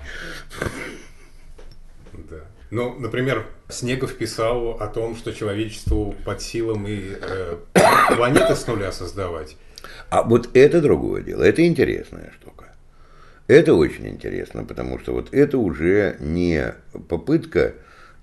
Да. 2.14 2.38
Ну, 2.70 3.00
например, 3.00 3.48
Снегов 3.68 4.14
писал 4.14 4.78
о 4.80 4.88
том, 4.88 5.16
что 5.16 5.34
человечеству 5.34 6.14
под 6.24 6.40
силам 6.44 6.86
и 6.88 7.16
э, 7.20 7.58
планеты 8.16 8.56
с 8.56 8.68
нуля 8.68 8.92
создавать. 8.92 9.58
А 10.12 10.22
вот 10.22 10.50
это 10.54 10.82
другое 10.82 11.24
дело, 11.24 11.42
это 11.42 11.66
интересная 11.66 12.32
штука. 12.40 12.59
Это 13.50 13.74
очень 13.74 14.08
интересно, 14.08 14.64
потому 14.64 15.00
что 15.00 15.14
вот 15.14 15.34
это 15.34 15.58
уже 15.58 16.18
не 16.20 16.76
попытка 17.08 17.74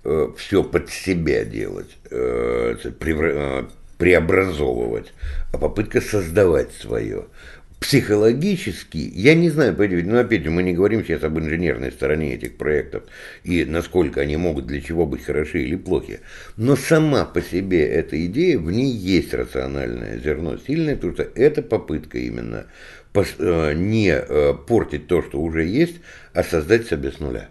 э, 0.05 0.29
все 0.37 0.63
под 0.63 0.89
себя 0.89 1.43
делать, 1.43 1.97
э, 2.09 2.77
э, 2.81 3.63
преобразовывать, 3.97 5.11
а 5.51 5.57
попытка 5.57 5.99
создавать 5.99 6.71
свое. 6.71 7.25
Психологически, 7.81 8.97
я 8.97 9.35
не 9.35 9.49
знаю, 9.49 9.75
но 10.05 10.19
опять 10.19 10.47
мы 10.47 10.63
не 10.63 10.73
говорим 10.73 11.03
сейчас 11.03 11.23
об 11.23 11.37
инженерной 11.37 11.91
стороне 11.91 12.33
этих 12.33 12.57
проектов 12.57 13.03
и 13.43 13.65
насколько 13.65 14.21
они 14.21 14.35
могут 14.37 14.65
для 14.65 14.81
чего 14.81 15.05
быть 15.05 15.25
хороши 15.25 15.61
или 15.61 15.75
плохи. 15.75 16.21
Но 16.55 16.75
сама 16.75 17.25
по 17.25 17.41
себе 17.41 17.85
эта 17.85 18.25
идея, 18.25 18.57
в 18.57 18.71
ней 18.71 18.91
есть 18.91 19.33
рациональное 19.33 20.17
зерно 20.19 20.57
сильное, 20.57 20.95
потому 20.95 21.13
что 21.13 21.27
это 21.35 21.61
попытка 21.61 22.17
именно 22.17 22.65
Э, 22.65 22.65
не 23.39 24.09
э, 24.09 24.53
портить 24.53 25.07
то, 25.07 25.21
что 25.21 25.39
уже 25.39 25.65
есть, 25.65 25.95
а 26.33 26.43
создать 26.43 26.87
себе 26.87 27.11
с 27.11 27.19
нуля. 27.19 27.49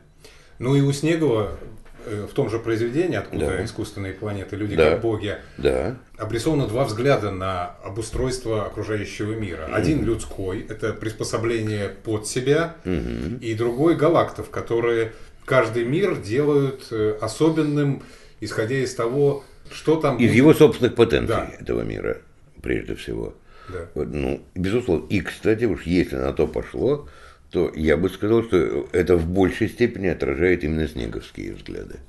Ну 0.59 0.75
и 0.75 0.81
у 0.81 0.93
Снегова 0.93 1.59
э, 2.07 2.27
в 2.31 2.35
том 2.35 2.51
же 2.51 2.59
произведении, 2.59 3.17
откуда 3.17 3.47
да. 3.47 3.65
искусственные 3.65 4.13
планеты, 4.13 4.57
люди 4.57 4.77
да. 4.77 4.91
как 4.91 5.03
боги, 5.03 5.37
да. 5.59 5.97
обрисовано 6.17 6.67
два 6.67 6.85
взгляда 6.85 7.31
на 7.31 7.77
обустройство 7.85 8.67
окружающего 8.67 9.33
мира. 9.33 9.69
Mm. 9.69 9.75
Один 9.75 10.05
людской, 10.05 10.67
это 10.69 10.93
приспособление 10.93 11.89
под 11.89 12.27
себя, 12.27 12.77
mm-hmm. 12.85 13.41
и 13.41 13.55
другой 13.55 13.97
галактов, 13.97 14.51
которые 14.51 15.13
каждый 15.45 15.85
мир 15.85 16.17
делают 16.17 16.93
особенным, 17.21 18.03
исходя 18.41 18.77
из 18.77 18.95
того, 18.95 19.45
что 19.71 19.97
там... 19.97 20.17
Из 20.17 20.29
будет. 20.29 20.37
его 20.37 20.55
собственных 20.55 20.95
потенций 20.95 21.37
да. 21.37 21.51
этого 21.61 21.83
мира, 21.83 22.19
прежде 22.63 22.95
всего. 22.95 23.35
Да. 23.69 23.89
Ну, 23.95 24.41
безусловно. 24.55 25.07
И, 25.09 25.21
кстати, 25.21 25.65
уж 25.65 25.83
если 25.85 26.17
на 26.17 26.33
то 26.33 26.47
пошло, 26.47 27.09
то 27.51 27.73
я 27.75 27.97
бы 27.97 28.09
сказал, 28.09 28.45
что 28.45 28.89
это 28.93 29.17
в 29.17 29.29
большей 29.29 29.69
степени 29.69 30.09
отражает 30.09 30.65
именно 30.65 30.87
снеговские 30.89 31.55
взгляды. 31.55 32.01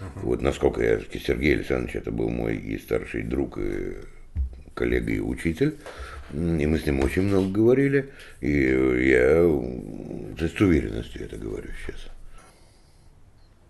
Угу. 0.00 0.26
Вот 0.28 0.42
насколько 0.42 0.82
я, 0.82 1.00
Сергей 1.00 1.54
Александрович, 1.54 1.96
это 1.96 2.10
был 2.10 2.28
мой 2.28 2.56
и 2.56 2.78
старший 2.78 3.22
друг, 3.22 3.58
и 3.58 3.96
коллега, 4.74 5.12
и 5.12 5.20
учитель, 5.20 5.76
и 6.32 6.66
мы 6.66 6.78
с 6.78 6.86
ним 6.86 7.00
очень 7.00 7.22
много 7.22 7.48
говорили, 7.48 8.10
и 8.40 8.50
я 8.50 9.42
с 10.38 10.60
уверенностью 10.60 11.24
это 11.24 11.36
говорю 11.36 11.70
сейчас. 11.86 12.08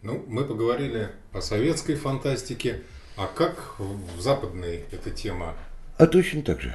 Ну, 0.03 0.25
мы 0.29 0.45
поговорили 0.45 1.09
о 1.33 1.41
советской 1.41 1.95
фантастике, 1.95 2.81
а 3.17 3.27
как 3.27 3.79
в 3.79 4.21
западной 4.21 4.85
эта 4.91 5.11
тема? 5.11 5.55
А 5.99 6.07
точно 6.07 6.43
так 6.43 6.61
же. 6.61 6.73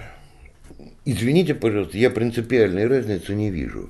Извините, 1.06 1.56
пожалуйста, 1.56 1.98
я 1.98 2.10
принципиальной 2.10 2.88
разницы 2.88 3.34
не 3.34 3.50
вижу. 3.50 3.90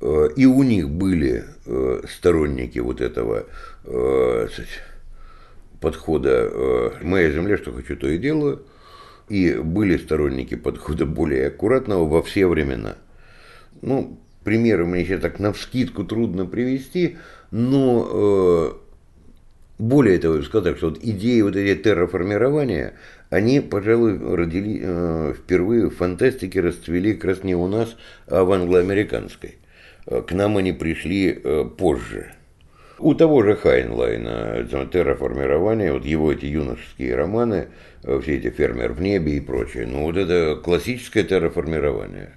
Угу. 0.00 0.26
И 0.36 0.46
у 0.46 0.62
них 0.62 0.88
были 0.88 1.44
э, 1.66 2.02
сторонники 2.08 2.78
вот 2.78 3.00
этого 3.00 3.46
э, 3.84 4.48
подхода 5.80 6.92
«моя 7.02 7.30
земля, 7.30 7.56
что 7.56 7.72
хочу, 7.72 7.96
то 7.96 8.08
и 8.08 8.18
делаю», 8.18 8.62
и 9.28 9.54
были 9.54 9.96
сторонники 9.96 10.56
подхода 10.56 11.06
более 11.06 11.46
аккуратного 11.46 12.06
во 12.06 12.22
все 12.22 12.46
времена. 12.46 12.96
Ну, 13.80 14.18
примеры 14.44 14.86
мне 14.86 15.04
сейчас 15.04 15.20
так 15.20 15.38
на 15.38 15.52
вскидку 15.52 16.04
трудно 16.04 16.46
привести, 16.46 17.16
но 17.50 18.78
более 19.80 20.18
того, 20.18 20.42
сказать, 20.42 20.76
что 20.76 20.90
вот 20.90 20.98
идеи 21.02 21.40
вот 21.40 21.56
эти 21.56 21.82
терраформирования, 21.82 22.94
они, 23.30 23.60
пожалуй, 23.60 24.18
родили, 24.36 24.80
э, 24.82 25.34
впервые 25.36 25.88
в 25.88 25.96
фантастике 25.96 26.60
расцвели 26.60 27.14
как 27.14 27.24
раз 27.24 27.44
не 27.44 27.54
у 27.54 27.66
нас, 27.66 27.96
а 28.26 28.44
в 28.44 28.52
англоамериканской. 28.52 29.56
Э, 30.06 30.20
к 30.22 30.32
нам 30.32 30.58
они 30.58 30.72
пришли 30.72 31.40
э, 31.42 31.64
позже. 31.64 32.34
У 32.98 33.14
того 33.14 33.42
же 33.42 33.56
Хайнлайна 33.56 34.68
терраформирование, 34.92 35.94
вот 35.94 36.04
его 36.04 36.30
эти 36.30 36.44
юношеские 36.44 37.16
романы, 37.16 37.68
э, 38.02 38.20
все 38.22 38.36
эти 38.36 38.50
«Фермер 38.50 38.92
в 38.92 39.00
небе» 39.00 39.38
и 39.38 39.40
прочее, 39.40 39.86
ну 39.86 40.02
вот 40.02 40.18
это 40.18 40.60
классическое 40.62 41.24
терраформирование. 41.24 42.34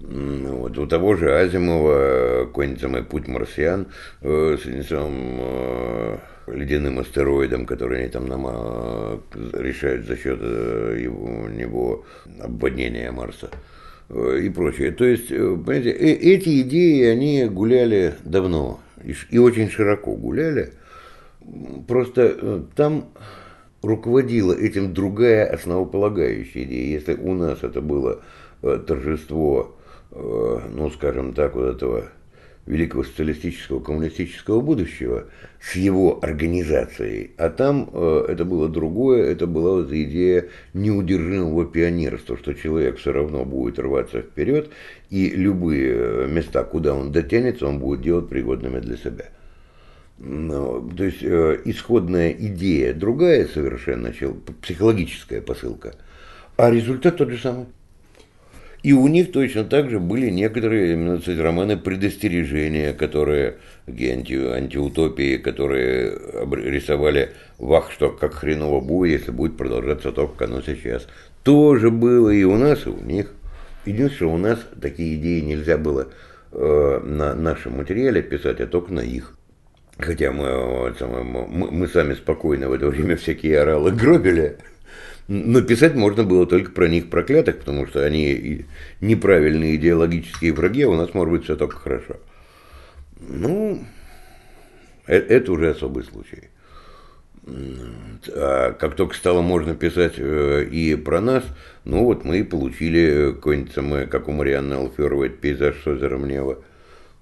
Вот 0.00 0.78
у 0.78 0.86
того 0.86 1.14
же 1.14 1.30
Азимова 1.38 2.46
какой-нибудь 2.46 2.80
самый 2.80 3.02
«Путь 3.04 3.28
марсиан» 3.28 3.88
э, 4.22 4.56
с, 4.56 4.64
с, 4.64 6.20
ледяным 6.46 6.98
астероидом, 7.00 7.66
который 7.66 8.00
они 8.00 8.08
там 8.08 8.26
нам 8.26 8.46
э, 8.48 9.18
решают 9.52 10.06
за 10.06 10.16
счет 10.16 10.38
э, 10.40 11.00
его, 11.02 11.48
него 11.48 12.04
обводнения 12.40 13.12
Марса 13.12 13.50
и 14.08 14.48
прочее. 14.48 14.90
То 14.90 15.04
есть, 15.04 15.28
понимаете, 15.28 15.90
эти 15.90 16.62
идеи, 16.62 17.04
они 17.04 17.44
гуляли 17.44 18.14
давно 18.24 18.80
и 19.30 19.38
очень 19.38 19.70
широко 19.70 20.16
гуляли. 20.16 20.72
Просто 21.86 22.64
там 22.74 23.10
руководила 23.82 24.52
этим 24.52 24.94
другая 24.94 25.46
основополагающая 25.46 26.64
идея. 26.64 26.98
Если 26.98 27.14
у 27.14 27.34
нас 27.34 27.62
это 27.62 27.80
было 27.80 28.20
торжество, 28.62 29.76
ну, 30.12 30.90
скажем 30.90 31.34
так, 31.34 31.54
вот 31.54 31.76
этого 31.76 32.10
великого 32.66 33.04
социалистического 33.04 33.80
коммунистического 33.80 34.60
будущего 34.60 35.26
с 35.60 35.74
его 35.74 36.18
организацией. 36.22 37.32
А 37.36 37.50
там 37.50 37.90
э, 37.92 38.26
это 38.28 38.44
было 38.44 38.68
другое, 38.68 39.30
это 39.30 39.46
была 39.46 39.82
вот 39.82 39.92
идея 39.92 40.46
неудержимого 40.72 41.66
пионерства, 41.66 42.36
что 42.36 42.54
человек 42.54 42.98
все 42.98 43.12
равно 43.12 43.44
будет 43.44 43.78
рваться 43.78 44.20
вперед, 44.22 44.70
и 45.10 45.30
любые 45.30 45.94
э, 45.94 46.26
места, 46.28 46.62
куда 46.64 46.94
он 46.94 47.12
дотянется, 47.12 47.66
он 47.66 47.78
будет 47.78 48.02
делать 48.02 48.28
пригодными 48.28 48.78
для 48.78 48.96
себя. 48.96 49.26
Ну, 50.18 50.88
то 50.96 51.04
есть 51.04 51.22
э, 51.22 51.60
исходная 51.64 52.30
идея 52.30 52.94
другая 52.94 53.46
совершенно, 53.46 54.12
психологическая 54.62 55.40
посылка, 55.40 55.94
а 56.56 56.70
результат 56.70 57.16
тот 57.16 57.30
же 57.30 57.38
самый. 57.38 57.66
И 58.82 58.92
у 58.94 59.06
них 59.08 59.30
точно 59.32 59.64
так 59.64 59.90
же 59.90 60.00
были 60.00 60.30
некоторые 60.30 60.94
именно 60.94 61.18
кстати, 61.18 61.38
романы 61.38 61.76
предостережения, 61.76 62.94
которые 62.94 63.56
анти, 63.86 64.34
антиутопии, 64.34 65.36
которые 65.36 66.18
рисовали 66.50 67.32
вах, 67.58 67.90
что 67.90 68.10
как 68.10 68.34
хреново 68.34 68.80
будет, 68.80 69.20
если 69.20 69.32
будет 69.32 69.56
продолжаться 69.58 70.12
то, 70.12 70.26
как 70.26 70.48
оно 70.48 70.62
сейчас. 70.62 71.06
Тоже 71.42 71.90
было 71.90 72.30
и 72.30 72.44
у 72.44 72.56
нас, 72.56 72.86
и 72.86 72.90
у 72.90 73.00
них. 73.00 73.32
Единственное, 73.84 74.34
у 74.34 74.38
нас 74.38 74.58
такие 74.80 75.16
идеи 75.16 75.40
нельзя 75.40 75.76
было 75.76 76.08
э, 76.52 77.00
на 77.04 77.34
нашем 77.34 77.78
материале 77.78 78.22
писать, 78.22 78.60
а 78.60 78.66
только 78.66 78.92
на 78.92 79.00
их. 79.00 79.34
Хотя 79.98 80.32
мы, 80.32 80.92
мы, 81.24 81.70
мы 81.70 81.88
сами 81.88 82.14
спокойно 82.14 82.68
в 82.68 82.72
это 82.72 82.86
время 82.86 83.16
всякие 83.16 83.60
оралы 83.60 83.90
гробили. 83.90 84.56
Но 85.30 85.62
писать 85.62 85.94
можно 85.94 86.24
было 86.24 86.44
только 86.44 86.72
про 86.72 86.88
них 86.88 87.08
проклятых, 87.08 87.60
потому 87.60 87.86
что 87.86 88.04
они 88.04 88.66
неправильные 89.00 89.76
идеологические 89.76 90.52
враги, 90.52 90.82
а 90.82 90.88
у 90.88 90.96
нас 90.96 91.14
может 91.14 91.32
быть 91.32 91.44
все 91.44 91.54
только 91.54 91.76
хорошо. 91.76 92.16
Ну, 93.20 93.84
э, 95.06 95.16
это 95.16 95.52
уже 95.52 95.70
особый 95.70 96.02
случай. 96.02 96.48
А 97.46 98.72
как 98.72 98.96
только 98.96 99.14
стало 99.14 99.40
можно 99.40 99.76
писать 99.76 100.14
э, 100.16 100.64
и 100.64 100.96
про 100.96 101.20
нас, 101.20 101.44
ну 101.84 102.06
вот 102.06 102.24
мы 102.24 102.40
и 102.40 102.42
получили 102.42 103.32
какой-нибудь 103.32 103.72
самый, 103.72 104.06
как 104.08 104.26
у 104.26 104.32
Марианны 104.32 104.74
Алферовой, 104.74 105.28
пейзаж 105.28 105.76
с 105.80 105.86
озером 105.86 106.26
Нева. 106.26 106.58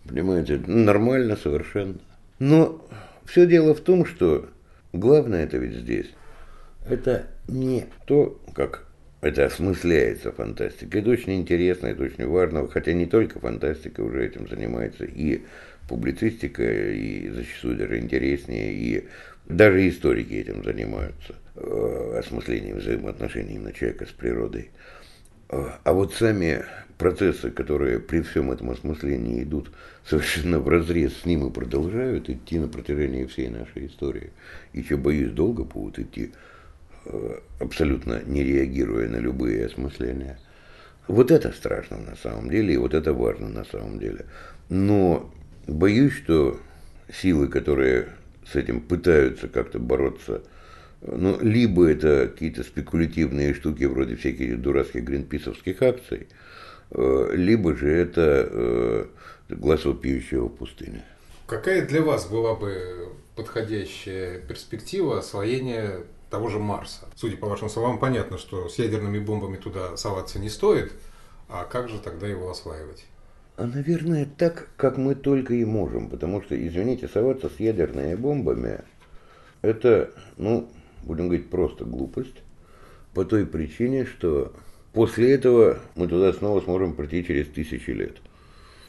Понимаете, 0.08 0.58
нормально 0.66 1.36
совершенно. 1.36 1.96
Но 2.38 2.82
все 3.26 3.46
дело 3.46 3.74
в 3.74 3.80
том, 3.80 4.06
что 4.06 4.48
главное 4.94 5.44
это 5.44 5.58
ведь 5.58 5.74
здесь. 5.74 6.06
Это 6.88 7.26
не 7.48 7.86
то, 8.06 8.40
как 8.54 8.86
это 9.20 9.46
осмысляется 9.46 10.32
фантастика. 10.32 10.98
Это 10.98 11.10
очень 11.10 11.34
интересно, 11.34 11.88
это 11.88 12.04
очень 12.04 12.26
важно, 12.26 12.68
хотя 12.68 12.92
не 12.92 13.06
только 13.06 13.40
фантастика 13.40 14.00
уже 14.00 14.24
этим 14.24 14.48
занимается, 14.48 15.04
и 15.04 15.42
публицистика, 15.88 16.62
и 16.62 17.28
зачастую 17.30 17.76
даже 17.76 17.98
интереснее, 17.98 18.72
и 18.72 19.08
даже 19.46 19.88
историки 19.88 20.34
этим 20.34 20.62
занимаются, 20.62 21.34
э, 21.56 22.18
осмыслением 22.18 22.76
взаимоотношений 22.76 23.54
именно 23.54 23.72
человека 23.72 24.06
с 24.06 24.10
природой. 24.10 24.70
Э, 25.48 25.70
а 25.82 25.92
вот 25.92 26.14
сами 26.14 26.64
процессы, 26.98 27.50
которые 27.50 28.00
при 28.00 28.20
всем 28.20 28.50
этом 28.50 28.70
осмыслении 28.70 29.42
идут 29.42 29.70
совершенно 30.04 30.60
в 30.60 30.68
разрез 30.68 31.16
с 31.16 31.24
ним 31.24 31.46
и 31.46 31.50
продолжают 31.50 32.28
идти 32.28 32.58
на 32.58 32.68
протяжении 32.68 33.24
всей 33.24 33.48
нашей 33.48 33.86
истории, 33.86 34.30
и 34.72 34.82
что, 34.82 34.98
боюсь, 34.98 35.32
долго 35.32 35.64
будут 35.64 35.98
идти, 35.98 36.32
абсолютно 37.58 38.22
не 38.24 38.42
реагируя 38.42 39.08
на 39.08 39.16
любые 39.16 39.66
осмысления. 39.66 40.38
Вот 41.06 41.30
это 41.30 41.52
страшно 41.52 41.96
на 41.96 42.16
самом 42.16 42.50
деле, 42.50 42.74
и 42.74 42.76
вот 42.76 42.94
это 42.94 43.14
важно 43.14 43.48
на 43.48 43.64
самом 43.64 43.98
деле. 43.98 44.26
Но 44.68 45.32
боюсь, 45.66 46.12
что 46.12 46.60
силы, 47.12 47.48
которые 47.48 48.08
с 48.50 48.54
этим 48.54 48.80
пытаются 48.80 49.48
как-то 49.48 49.78
бороться, 49.78 50.42
ну, 51.00 51.38
либо 51.40 51.88
это 51.88 52.28
какие-то 52.28 52.62
спекулятивные 52.62 53.54
штуки 53.54 53.84
вроде 53.84 54.16
всяких 54.16 54.60
дурацких 54.60 55.04
гринписовских 55.04 55.80
акций, 55.82 56.28
э, 56.90 57.30
либо 57.34 57.76
же 57.76 57.88
это 57.88 58.48
э, 58.50 59.04
глаз 59.48 59.84
вопиющего 59.84 60.48
в. 60.48 61.04
Какая 61.46 61.86
для 61.86 62.02
вас 62.02 62.26
была 62.26 62.54
бы 62.54 63.12
подходящая 63.36 64.40
перспектива 64.40 65.20
освоения 65.20 66.00
того 66.30 66.48
же 66.48 66.58
Марса. 66.58 67.06
Судя 67.16 67.36
по 67.36 67.48
вашим 67.48 67.68
словам, 67.68 67.98
понятно, 67.98 68.38
что 68.38 68.68
с 68.68 68.78
ядерными 68.78 69.18
бомбами 69.18 69.56
туда 69.56 69.96
соваться 69.96 70.38
не 70.38 70.48
стоит, 70.48 70.92
а 71.48 71.64
как 71.64 71.88
же 71.88 71.98
тогда 71.98 72.26
его 72.26 72.50
осваивать? 72.50 73.06
А, 73.56 73.66
наверное, 73.66 74.28
так, 74.36 74.68
как 74.76 74.98
мы 74.98 75.14
только 75.14 75.54
и 75.54 75.64
можем, 75.64 76.08
потому 76.08 76.42
что, 76.42 76.54
извините, 76.54 77.08
соваться 77.08 77.48
с 77.48 77.58
ядерными 77.58 78.14
бомбами, 78.14 78.82
это, 79.62 80.12
ну, 80.36 80.70
будем 81.02 81.26
говорить, 81.26 81.50
просто 81.50 81.84
глупость, 81.84 82.36
по 83.14 83.24
той 83.24 83.46
причине, 83.46 84.04
что 84.04 84.52
после 84.92 85.34
этого 85.34 85.78
мы 85.96 86.06
туда 86.06 86.32
снова 86.32 86.60
сможем 86.60 86.94
прийти 86.94 87.24
через 87.24 87.48
тысячи 87.48 87.90
лет. 87.90 88.18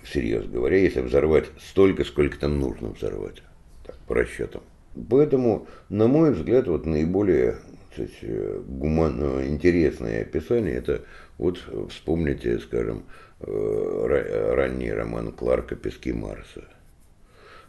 Серьезно 0.05 0.51
говоря, 0.51 0.77
если 0.77 1.01
взорвать 1.01 1.45
столько, 1.59 2.03
сколько 2.03 2.37
там 2.37 2.59
нужно 2.59 2.89
взорвать, 2.89 3.41
так, 3.85 3.97
по 4.07 4.15
расчетам. 4.15 4.61
Поэтому, 5.09 5.67
на 5.89 6.07
мой 6.07 6.33
взгляд, 6.33 6.67
вот 6.67 6.85
наиболее 6.85 7.57
кстати, 7.89 8.61
гуманно 8.67 9.45
интересное 9.47 10.21
описание 10.21 10.75
это 10.75 11.01
вот 11.37 11.59
вспомните, 11.89 12.59
скажем, 12.59 13.03
э, 13.39 14.53
ранний 14.55 14.91
роман 14.91 15.31
Кларка 15.31 15.75
«Пески 15.75 16.13
Марса». 16.13 16.63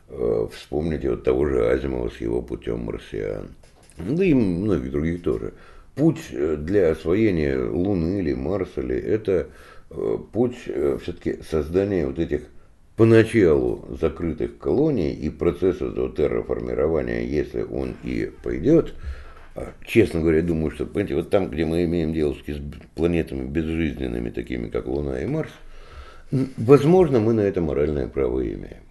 Э, 0.09 0.49
вспомните 0.53 1.11
вот 1.11 1.25
того 1.25 1.47
же 1.47 1.71
Азимова 1.71 2.11
с 2.11 2.17
его 2.19 2.43
путем 2.43 2.81
марсиан. 2.81 3.49
Да 3.97 4.25
и 4.25 4.35
многих 4.35 4.91
других 4.91 5.23
тоже. 5.23 5.55
Путь 5.95 6.29
э, 6.33 6.57
для 6.57 6.91
освоения 6.91 7.59
Луны 7.59 8.21
или 8.21 8.35
Марса 8.35 8.81
ли, 8.81 8.99
это 8.99 9.49
путь 10.33 10.57
все-таки 11.03 11.41
создания 11.43 12.07
вот 12.07 12.21
этих 12.21 12.43
поначалу 13.01 13.97
закрытых 13.99 14.59
колоний 14.59 15.15
и 15.15 15.31
процесса 15.31 15.91
терраформирования, 15.91 17.23
если 17.23 17.63
он 17.63 17.97
и 18.05 18.31
пойдет, 18.43 18.93
а, 19.55 19.73
честно 19.87 20.21
говоря, 20.21 20.43
думаю, 20.43 20.71
что, 20.71 20.85
понимаете, 20.85 21.15
вот 21.15 21.31
там, 21.31 21.49
где 21.49 21.65
мы 21.65 21.85
имеем 21.85 22.13
дело 22.13 22.35
с 22.35 22.61
планетами 22.95 23.47
безжизненными, 23.47 24.29
такими 24.29 24.69
как 24.69 24.85
Луна 24.85 25.19
и 25.23 25.25
Марс, 25.25 25.51
возможно, 26.59 27.21
мы 27.21 27.33
на 27.33 27.41
это 27.41 27.63
моральное 27.63 28.07
право 28.07 28.43
имеем. 28.45 28.83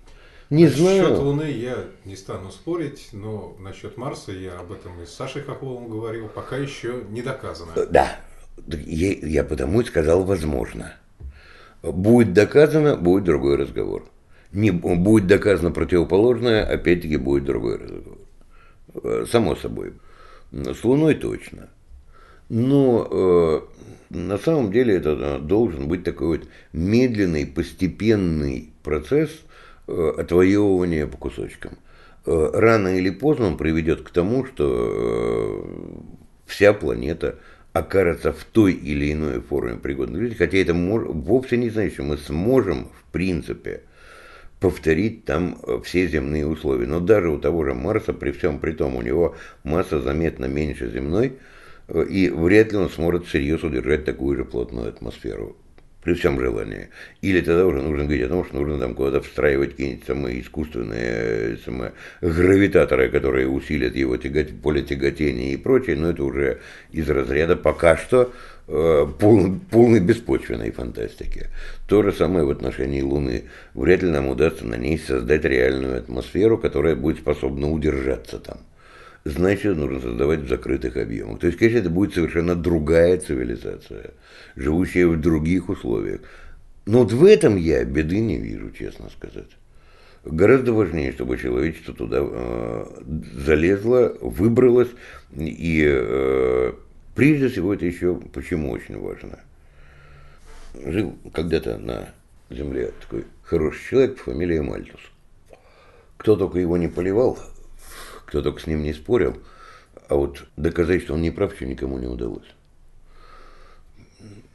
Не 0.49 0.63
насчет 0.63 0.79
знаю. 0.79 1.21
Луны 1.21 1.51
я 1.51 1.77
не 2.03 2.15
стану 2.15 2.49
спорить, 2.49 3.09
но 3.11 3.55
насчет 3.59 3.95
Марса 3.95 4.31
я 4.31 4.57
об 4.57 4.71
этом 4.71 4.99
и 5.03 5.05
с 5.05 5.11
Сашей 5.11 5.43
Хохловым 5.43 5.87
говорил, 5.87 6.29
пока 6.29 6.57
еще 6.57 7.03
не 7.11 7.21
доказано. 7.21 7.73
Да, 7.91 8.19
я, 8.65 9.11
я 9.11 9.43
потому 9.43 9.81
и 9.81 9.85
сказал 9.85 10.23
возможно. 10.23 10.95
Будет 11.81 12.33
доказано, 12.33 12.97
будет 12.97 13.23
другой 13.23 13.55
разговор. 13.55 14.03
Не 14.51 14.71
будет 14.71 15.27
доказано 15.27 15.71
противоположное, 15.71 16.65
опять-таки 16.65 17.17
будет 17.17 17.45
другой 17.45 17.77
разговор. 17.77 18.17
Э, 19.03 19.25
само 19.29 19.55
собой. 19.55 19.93
С 20.51 20.83
Луной 20.83 21.15
точно. 21.15 21.69
Но 22.49 23.07
э, 23.09 23.61
на 24.09 24.37
самом 24.39 24.71
деле 24.71 24.95
это 24.95 25.11
э, 25.11 25.39
должен 25.39 25.87
быть 25.87 26.03
такой 26.03 26.39
вот 26.39 26.47
медленный, 26.73 27.45
постепенный 27.45 28.73
процесс 28.83 29.29
э, 29.87 30.13
отвоевывания 30.17 31.05
по 31.05 31.17
кусочкам. 31.17 31.77
Э, 32.25 32.49
рано 32.53 32.97
или 32.97 33.11
поздно 33.11 33.47
он 33.47 33.57
приведет 33.57 34.01
к 34.01 34.09
тому, 34.09 34.45
что 34.45 34.65
э, 34.67 35.99
вся 36.47 36.73
планета 36.73 37.37
окажется 37.79 38.31
в 38.31 38.43
той 38.43 38.73
или 38.73 39.11
иной 39.11 39.41
форме 39.41 39.75
пригодной 39.77 40.19
для 40.19 40.35
хотя 40.35 40.57
это 40.57 40.73
мож, 40.73 41.03
вовсе 41.07 41.57
не 41.57 41.69
значит, 41.69 41.93
что 41.93 42.03
мы 42.03 42.17
сможем, 42.17 42.89
в 42.93 43.11
принципе, 43.11 43.81
повторить 44.59 45.25
там 45.25 45.57
э, 45.63 45.79
все 45.83 46.07
земные 46.07 46.45
условия. 46.45 46.87
Но 46.87 46.99
даже 46.99 47.29
у 47.29 47.39
того 47.39 47.63
же 47.63 47.73
Марса, 47.73 48.13
при 48.13 48.31
всем 48.31 48.59
при 48.59 48.73
том, 48.73 48.95
у 48.95 49.01
него 49.01 49.35
масса 49.63 50.01
заметно 50.01 50.45
меньше 50.45 50.91
земной, 50.91 51.33
э, 51.87 52.05
и 52.09 52.29
вряд 52.29 52.71
ли 52.71 52.77
он 52.77 52.89
сможет 52.89 53.25
всерьез 53.25 53.63
удержать 53.63 54.05
такую 54.05 54.37
же 54.37 54.45
плотную 54.45 54.89
атмосферу. 54.89 55.55
При 56.03 56.13
всем 56.13 56.39
желании. 56.39 56.89
Или 57.21 57.41
тогда 57.41 57.65
уже 57.65 57.81
нужно 57.81 58.05
говорить 58.05 58.25
о 58.25 58.29
том, 58.29 58.45
что 58.45 58.55
нужно 58.55 58.79
там 58.79 58.95
куда-то 58.95 59.21
встраивать 59.21 59.71
какие-нибудь 59.71 60.05
самые 60.05 60.41
искусственные 60.41 61.57
самые 61.57 61.93
гравитаторы, 62.21 63.09
которые 63.09 63.47
усилят 63.47 63.95
его 63.95 64.17
тягот, 64.17 64.61
поле 64.61 64.81
тяготения 64.81 65.53
и 65.53 65.57
прочее, 65.57 65.97
но 65.97 66.11
это 66.11 66.23
уже 66.23 66.59
из 66.91 67.09
разряда 67.09 67.55
пока 67.55 67.97
что 67.97 68.31
э, 68.67 69.07
пол, 69.19 69.59
полной 69.69 69.99
беспочвенной 69.99 70.71
фантастики. 70.71 71.47
То 71.87 72.01
же 72.03 72.13
самое 72.13 72.45
в 72.45 72.49
отношении 72.49 73.01
Луны. 73.01 73.43
Вряд 73.73 74.01
ли 74.01 74.09
нам 74.09 74.27
удастся 74.27 74.65
на 74.65 74.75
ней 74.75 74.97
создать 74.97 75.43
реальную 75.43 75.97
атмосферу, 75.97 76.57
которая 76.57 76.95
будет 76.95 77.17
способна 77.17 77.69
удержаться 77.69 78.39
там 78.39 78.59
значит, 79.23 79.77
нужно 79.77 79.99
создавать 79.99 80.41
в 80.41 80.47
закрытых 80.47 80.97
объемах. 80.97 81.39
То 81.39 81.47
есть, 81.47 81.59
конечно, 81.59 81.79
это 81.79 81.89
будет 81.89 82.13
совершенно 82.13 82.55
другая 82.55 83.17
цивилизация, 83.17 84.11
живущая 84.55 85.07
в 85.07 85.19
других 85.19 85.69
условиях. 85.69 86.21
Но 86.85 87.03
вот 87.03 87.11
в 87.11 87.23
этом 87.23 87.55
я 87.55 87.83
беды 87.83 88.19
не 88.19 88.37
вижу, 88.37 88.71
честно 88.71 89.09
сказать. 89.09 89.49
Гораздо 90.25 90.73
важнее, 90.73 91.11
чтобы 91.11 91.37
человечество 91.37 91.93
туда 91.93 92.17
э, 92.21 92.85
залезло, 93.33 94.17
выбралось. 94.21 94.89
И 95.37 95.83
э, 95.87 96.73
прежде 97.15 97.47
всего 97.47 97.73
это 97.73 97.85
еще 97.85 98.15
почему 98.33 98.71
очень 98.71 98.99
важно. 98.99 99.39
Жил 100.85 101.15
когда-то 101.33 101.77
на 101.77 102.09
земле 102.49 102.91
такой 103.01 103.25
хороший 103.43 103.81
человек 103.89 104.17
по 104.17 104.31
фамилии 104.31 104.59
Мальтус. 104.59 105.01
Кто 106.17 106.35
только 106.35 106.59
его 106.59 106.75
не 106.75 106.89
поливал, 106.89 107.39
кто 108.29 108.43
только 108.43 108.61
с 108.61 108.67
ним 108.67 108.83
не 108.83 108.93
спорил, 108.93 109.41
а 110.07 110.15
вот 110.15 110.45
доказать, 110.55 111.01
что 111.01 111.15
он 111.15 111.21
не 111.23 111.31
прав, 111.31 111.53
еще 111.53 111.65
никому 111.65 111.97
не 111.97 112.05
удалось. 112.05 112.45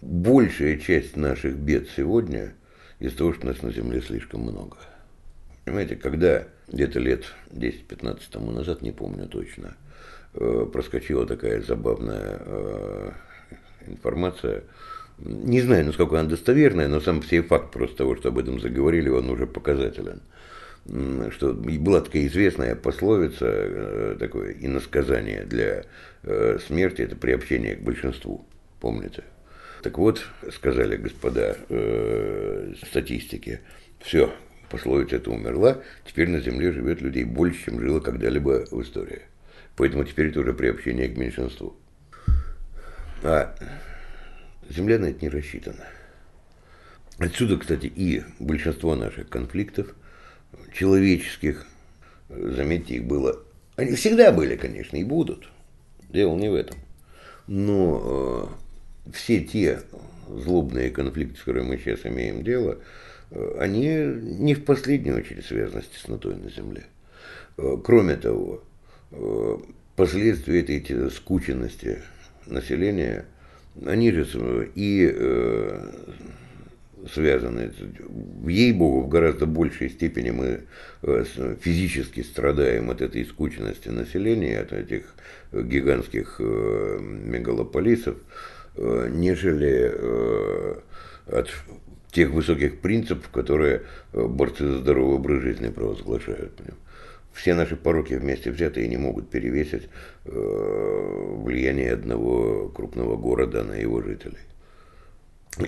Большая 0.01 0.79
часть 0.79 1.17
наших 1.17 1.57
бед 1.57 1.89
сегодня 1.97 2.55
из 3.01 3.15
того, 3.15 3.33
что 3.35 3.47
нас 3.47 3.63
на 3.63 3.73
Земле 3.73 4.01
слишком 4.01 4.43
много. 4.43 4.77
Понимаете, 5.65 5.97
когда 5.97 6.45
где-то 6.69 7.01
лет 7.01 7.25
10-15 7.51 8.21
тому 8.31 8.53
назад, 8.53 8.81
не 8.81 8.93
помню 8.93 9.27
точно, 9.27 9.77
э, 10.35 10.67
проскочила 10.73 11.27
такая 11.27 11.61
забавная 11.61 12.39
э, 12.47 13.11
информация, 13.89 14.63
не 15.19 15.61
знаю, 15.63 15.87
насколько 15.87 16.21
она 16.21 16.29
достоверная, 16.29 16.87
но 16.87 17.01
сам 17.01 17.23
все 17.23 17.43
факт 17.43 17.73
просто 17.73 17.97
того, 17.97 18.15
что 18.15 18.29
об 18.29 18.39
этом 18.39 18.61
заговорили, 18.61 19.09
он 19.09 19.29
уже 19.31 19.49
показателен– 19.49 20.23
что 20.87 21.55
была 21.55 22.03
такая 22.03 22.27
известная 22.27 22.75
пословица, 22.75 23.47
э, 23.47 24.17
такое 24.19 24.53
иносказание 24.53 25.45
для 25.45 25.85
э, 26.23 26.59
смерти, 26.67 27.03
это 27.03 27.17
приобщение 27.17 27.77
к 27.77 27.83
большинству, 27.83 28.47
помните? 28.81 29.25
Так 29.83 29.97
вот, 29.97 30.27
сказали 30.53 30.97
господа 30.97 31.57
э, 31.71 32.75
статистики, 32.87 33.61
все, 34.01 34.35
пословица 34.69 35.17
эта 35.17 35.31
умерла, 35.31 35.81
теперь 36.07 36.29
на 36.29 36.41
Земле 36.41 36.73
живет 36.73 37.01
людей 37.01 37.25
больше, 37.25 37.65
чем 37.65 37.81
жило 37.81 38.01
когда-либо 38.01 38.67
в 38.71 38.83
истории. 38.83 39.23
Поэтому 39.77 40.05
теперь 40.05 40.29
это 40.29 40.41
уже 40.41 40.53
приобщение 40.53 41.09
к 41.09 41.17
меньшинству. 41.17 41.77
А 43.23 43.55
Земля 44.69 44.99
на 44.99 45.07
это 45.07 45.23
не 45.23 45.31
рассчитана. 45.31 45.87
Отсюда, 47.19 47.57
кстати, 47.57 47.87
и 47.87 48.23
большинство 48.39 48.95
наших 48.95 49.31
конфликтов– 49.31 49.95
человеческих, 50.73 51.67
заметьте, 52.29 52.97
их 52.97 53.05
было, 53.05 53.41
они 53.77 53.95
всегда 53.95 54.33
были, 54.33 54.57
конечно, 54.57 54.97
и 54.97 55.05
будут, 55.05 55.49
дело 56.09 56.37
не 56.37 56.49
в 56.49 56.55
этом. 56.55 56.79
Но 57.47 58.49
э, 59.07 59.11
все 59.13 59.41
те 59.41 59.81
злобные 60.29 60.91
конфликты, 60.91 61.37
с 61.37 61.41
которыми 61.41 61.69
мы 61.69 61.79
сейчас 61.79 62.01
имеем 62.05 62.43
дело, 62.43 62.79
э, 63.31 63.57
они 63.59 63.89
не 63.89 64.55
в 64.55 64.65
последнюю 64.65 65.19
очередь 65.19 65.45
связаны 65.45 65.83
с 65.83 65.87
теснотой 65.87 66.37
на 66.37 66.51
Земле. 66.51 66.85
Э, 67.57 67.77
кроме 67.83 68.17
того, 68.17 68.63
э, 69.11 69.57
последствия 69.97 70.61
этой 70.61 71.11
скученности 71.11 71.99
населения, 72.47 73.27
они 73.85 74.13
же 74.13 74.71
и 74.75 75.11
э, 75.13 75.91
связаны. 77.13 77.73
Ей-богу, 78.47 79.03
в 79.03 79.09
гораздо 79.09 79.47
большей 79.47 79.91
степени 79.91 80.31
мы 80.31 80.61
э, 81.03 81.25
физически 81.61 82.23
страдаем 82.23 82.91
от 82.91 83.03
этой 83.03 83.25
скученности 83.25 83.89
населения, 83.89 84.61
от 84.61 84.73
этих 84.73 85.15
гигантских 85.53 86.37
э, 86.39 86.99
мегалополисов, 87.01 88.17
э, 88.77 89.09
нежели 89.11 89.95
от 91.27 91.51
тех 92.13 92.31
высоких 92.31 92.81
принципов, 92.81 93.29
которые 93.31 93.83
борцы 94.13 94.67
за 94.67 94.79
здоровый 94.79 95.17
образ 95.17 95.43
жизни 95.43 95.69
провозглашают. 95.69 96.53
Все 97.33 97.55
наши 97.55 97.77
пороки 97.77 98.15
вместе 98.15 98.51
взятые 98.51 98.89
не 98.89 98.97
могут 98.97 99.31
перевесить 99.31 99.89
влияние 100.25 101.95
одного 101.95 102.69
крупного 102.69 103.17
города 103.17 103.65
на 103.65 103.73
его 103.73 104.03
жителей 104.03 104.39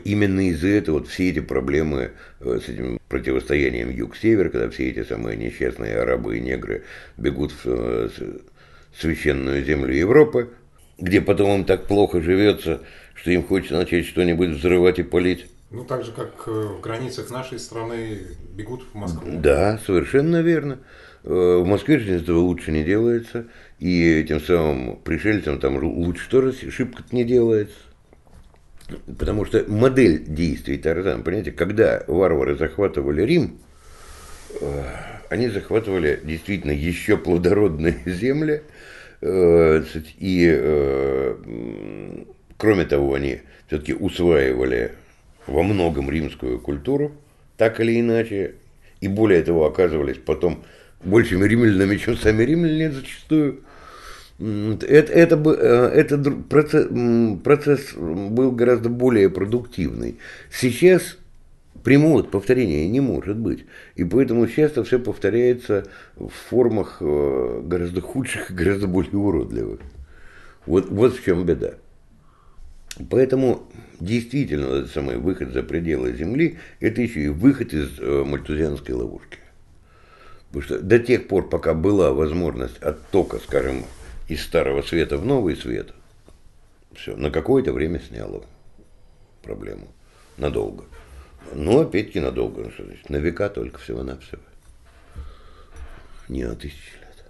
именно 0.04 0.48
из-за 0.48 0.68
этого 0.68 0.98
вот 0.98 1.08
все 1.08 1.30
эти 1.30 1.40
проблемы 1.40 2.12
э, 2.40 2.60
с 2.64 2.68
этим 2.68 2.98
противостоянием 3.08 3.90
юг-север, 3.90 4.50
когда 4.50 4.68
все 4.70 4.90
эти 4.90 5.04
самые 5.04 5.36
несчастные 5.36 5.98
арабы 5.98 6.38
и 6.38 6.40
негры 6.40 6.84
бегут 7.16 7.52
в 7.52 7.66
э, 7.66 8.08
священную 8.98 9.64
землю 9.64 9.94
Европы, 9.94 10.50
где 10.98 11.20
потом 11.20 11.60
им 11.60 11.64
так 11.64 11.86
плохо 11.86 12.20
живется, 12.20 12.80
что 13.14 13.30
им 13.30 13.44
хочется 13.44 13.76
начать 13.76 14.06
что-нибудь 14.06 14.50
взрывать 14.50 14.98
и 14.98 15.02
полить. 15.02 15.46
Ну, 15.70 15.84
так 15.84 16.04
же, 16.04 16.12
как 16.12 16.44
э, 16.46 16.50
в 16.50 16.80
границах 16.80 17.30
нашей 17.30 17.58
страны 17.58 18.18
бегут 18.54 18.84
в 18.92 18.94
Москву. 18.94 19.28
Да, 19.32 19.78
совершенно 19.84 20.42
верно. 20.42 20.78
В 21.22 21.64
Москве 21.64 21.98
же 21.98 22.14
этого 22.14 22.38
лучше 22.38 22.70
не 22.70 22.84
делается, 22.84 23.46
и 23.80 24.24
тем 24.28 24.40
самым 24.40 24.96
пришельцам 24.98 25.58
там 25.58 25.76
лучше 25.76 26.30
тоже 26.30 26.52
шибко 26.70 27.02
не 27.10 27.24
делается. 27.24 27.74
Потому 29.18 29.44
что 29.44 29.64
модель 29.66 30.24
действий 30.26 30.78
Тарзана, 30.78 31.22
понимаете, 31.22 31.52
когда 31.52 32.04
варвары 32.06 32.56
захватывали 32.56 33.22
Рим, 33.22 33.58
э, 34.60 34.82
они 35.28 35.48
захватывали 35.48 36.20
действительно 36.22 36.70
еще 36.70 37.16
плодородные 37.16 38.00
земли, 38.06 38.62
э, 39.20 39.82
и 40.18 40.48
э, 40.56 42.24
кроме 42.56 42.84
того, 42.84 43.14
они 43.14 43.40
все-таки 43.66 43.92
усваивали 43.92 44.92
во 45.46 45.62
многом 45.62 46.10
римскую 46.10 46.60
культуру, 46.60 47.12
так 47.56 47.80
или 47.80 48.00
иначе, 48.00 48.54
и 49.00 49.08
более 49.08 49.42
того, 49.42 49.66
оказывались 49.66 50.18
потом 50.18 50.64
большими 51.02 51.46
римлянами, 51.46 51.96
чем 51.96 52.16
сами 52.16 52.44
римляне 52.44 52.92
зачастую. 52.92 53.62
Это, 54.38 55.12
это, 55.12 55.36
э, 55.58 55.90
этот 55.94 56.48
процесс, 56.48 56.88
процесс 57.42 57.94
был 57.94 58.52
гораздо 58.52 58.90
более 58.90 59.30
продуктивный. 59.30 60.18
Сейчас 60.50 61.16
прямого 61.82 62.22
повторения 62.22 62.86
не 62.88 63.00
может 63.00 63.38
быть. 63.38 63.64
И 63.94 64.04
поэтому 64.04 64.46
часто 64.46 64.84
все 64.84 64.98
повторяется 64.98 65.84
в 66.16 66.30
формах 66.50 66.98
э, 67.00 67.62
гораздо 67.64 68.00
худших 68.02 68.50
и 68.50 68.54
гораздо 68.54 68.88
более 68.88 69.16
уродливых. 69.16 69.80
Вот, 70.66 70.90
вот 70.90 71.16
в 71.16 71.24
чем 71.24 71.46
беда. 71.46 71.74
Поэтому 73.08 73.68
действительно 74.00 74.66
этот 74.66 74.90
самый 74.90 75.16
выход 75.16 75.52
за 75.52 75.62
пределы 75.62 76.12
Земли– 76.14 76.58
это 76.80 77.00
еще 77.00 77.20
и 77.20 77.28
выход 77.28 77.72
из 77.72 77.98
э, 77.98 78.24
мальтузианской 78.24 78.94
ловушки. 78.94 79.38
Потому 80.48 80.62
что 80.62 80.80
до 80.80 80.98
тех 80.98 81.28
пор, 81.28 81.48
пока 81.48 81.72
была 81.72 82.12
возможность 82.12 82.78
оттока, 82.78 83.38
скажем, 83.38 83.84
из 84.28 84.42
старого 84.42 84.82
света 84.82 85.18
в 85.18 85.24
новый 85.24 85.56
свет, 85.56 85.92
все, 86.94 87.16
на 87.16 87.30
какое-то 87.30 87.72
время 87.72 88.00
сняло 88.00 88.44
проблему. 89.42 89.88
Надолго. 90.36 90.84
Но 91.54 91.80
опять-таки 91.80 92.20
надолго. 92.20 92.64
Ну, 92.64 92.70
что 92.70 92.84
значит? 92.84 93.08
На 93.08 93.16
века 93.16 93.48
только 93.48 93.78
всего-навсего. 93.78 94.42
Не 96.28 96.44
на 96.44 96.56
тысячи 96.56 96.92
лет. 97.00 97.24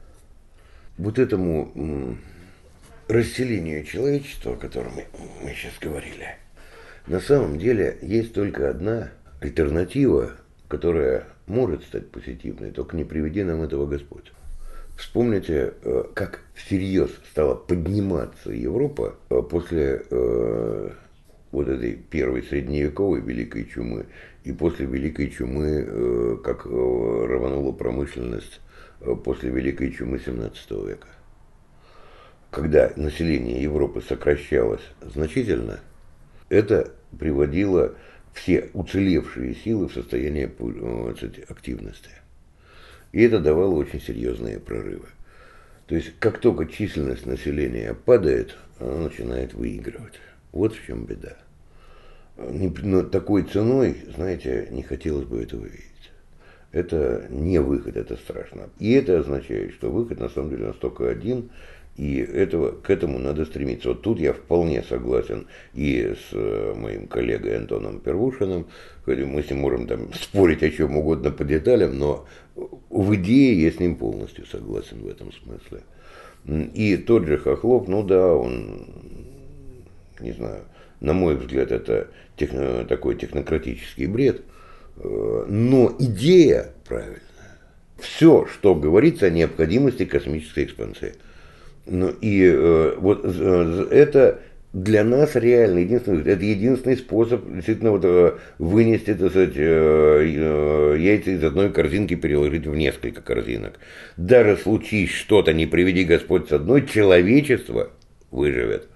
Вот 0.97 1.19
этому 1.19 2.17
расселению 3.09 3.85
человечества, 3.85 4.55
о 4.55 4.57
котором 4.57 4.95
мы, 4.95 5.07
мы 5.43 5.51
сейчас 5.55 5.75
говорили, 5.81 6.37
на 7.07 7.21
самом 7.21 7.59
деле 7.59 7.99
есть 8.03 8.33
только 8.33 8.71
одна 8.71 9.11
альтернатива, 9.41 10.33
которая 10.69 11.25
может 11.47 11.85
стать 11.85 12.11
позитивной, 12.11 12.73
только 12.73 12.97
не 12.97 13.05
приведи 13.05 13.45
нам 13.45 13.63
этого 13.63 13.87
Господь. 13.87 14.33
Вспомните, 14.97 15.75
э, 15.83 16.05
как 16.15 16.41
всерьез 16.55 17.11
стала 17.31 17.55
подниматься 17.55 18.51
Европа 18.51 19.15
э, 19.29 19.43
после 19.43 20.03
э, 20.09 20.91
вот 21.53 21.69
этой 21.69 21.97
первой 21.97 22.43
средневековой 22.43 23.21
великой 23.21 23.67
чумы 23.67 24.07
и 24.45 24.53
после 24.53 24.87
великой 24.87 25.31
чумы, 25.31 26.39
как 26.45 26.67
рванула 26.67 27.73
промышленность 27.73 28.61
после 29.25 29.51
великой 29.51 29.93
чумы 29.93 30.19
17 30.19 30.71
века. 30.87 31.09
Когда 32.51 32.93
население 32.97 33.63
Европы 33.63 34.03
сокращалось 34.03 34.83
значительно, 35.01 35.81
это 36.49 36.93
приводило 37.19 37.95
все 38.35 38.69
уцелевшие 38.75 39.55
силы 39.55 39.89
в 39.89 39.95
состоянии 39.95 40.51
кстати, 41.15 41.45
активности. 41.49 42.11
И 43.17 43.23
это 43.23 43.41
давало 43.41 43.77
очень 43.77 43.99
серьезные 43.99 44.61
прорывы. 44.61 45.07
То 45.87 45.95
есть, 45.95 46.13
как 46.19 46.37
только 46.37 46.67
численность 46.67 47.25
населения 47.25 47.95
падает, 47.95 48.55
она 48.79 49.05
начинает 49.05 49.55
выигрывать. 49.55 50.21
Вот 50.53 50.75
в 50.75 50.85
чем 50.85 51.07
беда. 51.07 51.39
Но 52.37 53.03
такой 53.05 53.45
ценой, 53.45 53.97
знаете, 54.15 54.69
не 54.71 54.83
хотелось 54.83 55.25
бы 55.25 55.43
этого 55.43 55.65
видеть. 55.65 55.96
Это 56.77 57.25
не 57.31 57.59
выход, 57.59 57.97
это 57.97 58.17
страшно. 58.17 58.69
И 58.79 58.93
это 58.93 59.21
означает, 59.21 59.73
что 59.73 59.91
выход 59.91 60.21
на 60.21 60.29
самом 60.29 60.51
деле 60.51 60.67
настолько 60.67 61.09
один, 61.09 61.49
и 61.97 62.19
этого, 62.19 62.73
к 62.73 62.91
этому 62.91 63.19
надо 63.19 63.47
стремиться. 63.47 63.89
Вот 63.89 64.03
тут 64.03 64.21
я 64.21 64.35
вполне 64.35 64.83
согласен 64.83 65.47
и 65.73 66.15
с 66.15 66.35
э, 66.35 66.75
моим 66.77 67.07
коллегой 67.07 67.57
Антоном 67.57 68.01
Первушиным. 68.01 68.67
Мы 69.07 69.43
с 69.43 69.49
ним 69.49 69.61
можем 69.61 69.87
там 69.87 70.13
спорить 70.13 70.63
о 70.63 70.71
чем 70.71 70.99
угодно 70.99 71.31
по 71.31 71.45
деталям, 71.45 71.99
но 71.99 72.27
в 72.91 73.15
идее 73.15 73.59
я 73.59 73.71
с 73.71 73.81
ним 73.81 73.97
полностью 73.97 74.45
согласен 74.45 75.01
в 75.01 75.09
этом 75.09 75.33
смысле. 75.33 75.81
И 76.75 76.99
тот 76.99 77.25
же 77.25 77.39
Хохлов, 77.39 77.89
ну 77.89 78.03
да, 78.03 78.35
он, 78.35 78.87
не 80.21 80.33
знаю, 80.33 80.65
на 81.01 81.15
мой 81.15 81.37
взгляд, 81.37 81.73
это 81.73 82.09
техно, 82.37 82.85
такой 82.85 83.17
технократический 83.17 84.05
бред, 84.05 84.43
но 85.03 85.95
идея 85.99 86.73
правильная. 86.87 87.21
Все, 87.99 88.47
что 88.47 88.75
говорится 88.75 89.27
о 89.27 89.31
необходимости 89.31 90.05
космической 90.05 90.65
экспансии– 90.65 91.15
ну, 91.87 92.13
и 92.21 92.43
э, 92.45 92.95
вот 92.99 93.21
э, 93.25 93.87
это 93.93 94.41
для 94.73 95.05
нас 95.05 95.37
реально 95.37 95.79
единственный, 95.79 96.21
это 96.21 96.45
единственный 96.45 96.97
способ 96.97 97.47
действительно 97.47 97.93
вот, 97.93 98.05
э, 98.05 98.35
вынести, 98.59 99.15
так 99.15 99.31
сказать, 99.31 99.55
э, 99.55 100.97
яйца 100.99 101.31
из 101.31 101.45
одной 101.45 101.71
корзинки 101.73 102.17
переложить 102.17 102.67
в 102.67 102.75
несколько 102.75 103.23
корзинок. 103.23 103.75
Даже 104.17 104.57
случись 104.57 105.13
что-то, 105.13 105.53
не 105.53 105.67
приведи 105.67 106.03
Господь 106.05 106.49
с 106.49 106.53
одной, 106.53 106.87
человечество 106.87 107.91
выживет. 108.33 108.89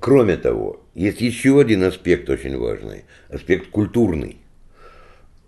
Кроме 0.00 0.36
того, 0.36 0.80
есть 0.94 1.20
еще 1.20 1.60
один 1.60 1.84
аспект 1.84 2.28
очень 2.30 2.56
важный, 2.56 3.04
аспект 3.28 3.68
культурный. 3.70 4.38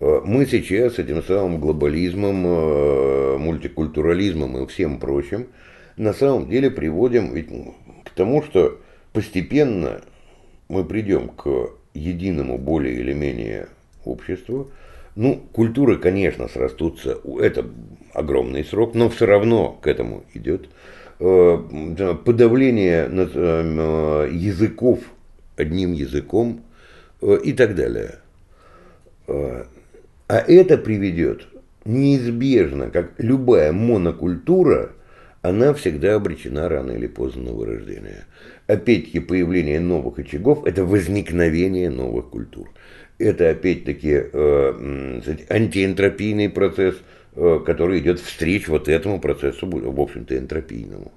Э, 0.00 0.20
мы 0.24 0.46
сейчас 0.46 0.98
этим 0.98 1.22
самым 1.22 1.60
глобализмом, 1.60 2.44
э, 2.46 3.36
мультикультурализмом 3.38 4.62
и 4.62 4.66
всем 4.66 4.98
прочим 4.98 5.46
на 5.96 6.12
самом 6.12 6.48
деле 6.48 6.70
приводим 6.70 7.32
ведь 7.34 7.48
к 8.04 8.10
тому, 8.10 8.42
что 8.42 8.80
постепенно 9.12 10.02
мы 10.68 10.84
придем 10.84 11.28
к 11.28 11.70
единому 11.94 12.58
более 12.58 12.98
или 12.98 13.12
менее 13.12 13.68
обществу. 14.04 14.70
Ну, 15.14 15.40
культуры, 15.52 15.98
конечно, 15.98 16.48
срастутся, 16.48 17.18
это 17.40 17.64
огромный 18.12 18.64
срок, 18.64 18.94
но 18.94 19.08
все 19.08 19.26
равно 19.26 19.78
к 19.80 19.86
этому 19.86 20.24
идет. 20.34 20.68
Э, 21.20 22.14
подавление 22.24 23.04
языков 24.32 25.00
одним 25.56 25.92
языком 25.92 26.62
и 27.22 27.52
так 27.52 27.74
далее. 27.76 28.16
А 29.26 29.66
это 30.28 30.76
приведет 30.78 31.46
неизбежно, 31.84 32.90
как 32.90 33.12
любая 33.18 33.72
монокультура, 33.72 34.92
она 35.42 35.74
всегда 35.74 36.14
обречена 36.14 36.68
рано 36.68 36.92
или 36.92 37.06
поздно 37.06 37.44
на 37.44 37.52
вырождение. 37.52 38.24
Опять-таки 38.66 39.20
появление 39.20 39.80
новых 39.80 40.18
очагов– 40.18 40.64
это 40.66 40.84
возникновение 40.84 41.90
новых 41.90 42.30
культур. 42.30 42.70
Это 43.18 43.50
опять-таки 43.50 44.22
э, 44.32 45.20
антиэнтропийный 45.50 46.48
процесс, 46.48 46.94
э, 46.94 46.98
который 47.34 47.98
идет 47.98 48.20
встреч 48.20 48.68
вот 48.68 48.88
этому 48.88 49.20
процессу, 49.20 49.66
в 49.66 50.00
общем-то, 50.00 50.36
энтропийному. 50.36 51.12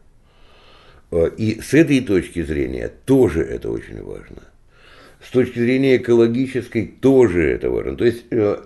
Э, 1.11 1.29
и 1.37 1.61
с 1.61 1.73
этой 1.73 2.01
точки 2.01 2.41
зрения 2.43 2.91
тоже 3.05 3.41
это 3.41 3.69
очень 3.69 4.01
важно. 4.01 4.43
С 5.21 5.31
точки 5.31 5.59
зрения 5.59 5.97
экологической 5.97 6.85
тоже 6.85 7.49
это 7.49 7.69
важно. 7.69 7.95
То 7.95 8.05
есть 8.05 8.25
э, 8.31 8.57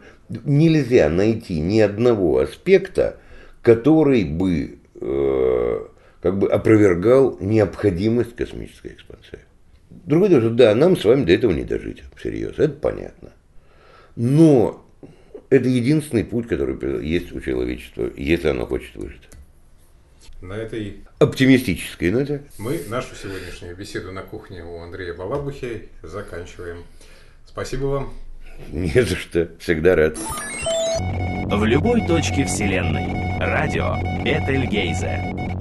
нельзя 0.46 1.10
найти 1.10 1.60
ни 1.60 1.80
одного 1.80 2.40
аспекта, 2.40 3.18
который 3.62 4.24
бы 4.24 4.78
э, 5.00 5.80
как 6.22 6.38
бы 6.38 6.48
опровергал 6.50 7.38
необходимость 7.40 8.36
космической 8.36 8.94
экспансии. 8.94 9.40
Другое 9.90 10.30
дело, 10.30 10.42
что 10.42 10.50
да, 10.52 10.76
нам 10.76 10.96
с 10.96 11.04
вами 11.04 11.26
до 11.26 11.34
этого 11.34 11.52
не 11.52 11.64
дожить, 11.64 12.04
всерьез, 12.16 12.54
это 12.58 12.74
понятно. 12.74 13.32
Но 14.16 14.86
это 15.52 15.68
единственный 15.68 16.24
путь, 16.24 16.48
который 16.48 17.06
есть 17.06 17.32
у 17.34 17.42
человечества, 17.42 18.10
если 18.16 18.48
оно 18.48 18.66
хочет 18.66 18.96
выжить. 18.96 19.22
На 20.42 20.54
этой 20.54 21.02
оптимистической 21.20 22.10
ноте 22.10 22.42
мы 22.58 22.82
нашу 22.88 23.16
сегодняшнюю 23.16 23.76
беседу 23.76 24.12
на 24.12 24.24
кухне 24.24 24.64
у 24.64 24.80
Андрея 24.80 25.14
Балабухи 25.14 25.90
заканчиваем. 26.02 26.84
Спасибо 27.46 27.86
вам. 27.86 28.14
Не 28.72 29.04
за 29.04 29.16
что. 29.16 29.50
Всегда 29.60 29.96
рад. 29.96 30.18
В 31.46 31.64
любой 31.66 32.08
точке 32.08 32.46
Вселенной. 32.46 33.40
Радио 33.40 33.98
Бетельгейзе. 34.24 35.61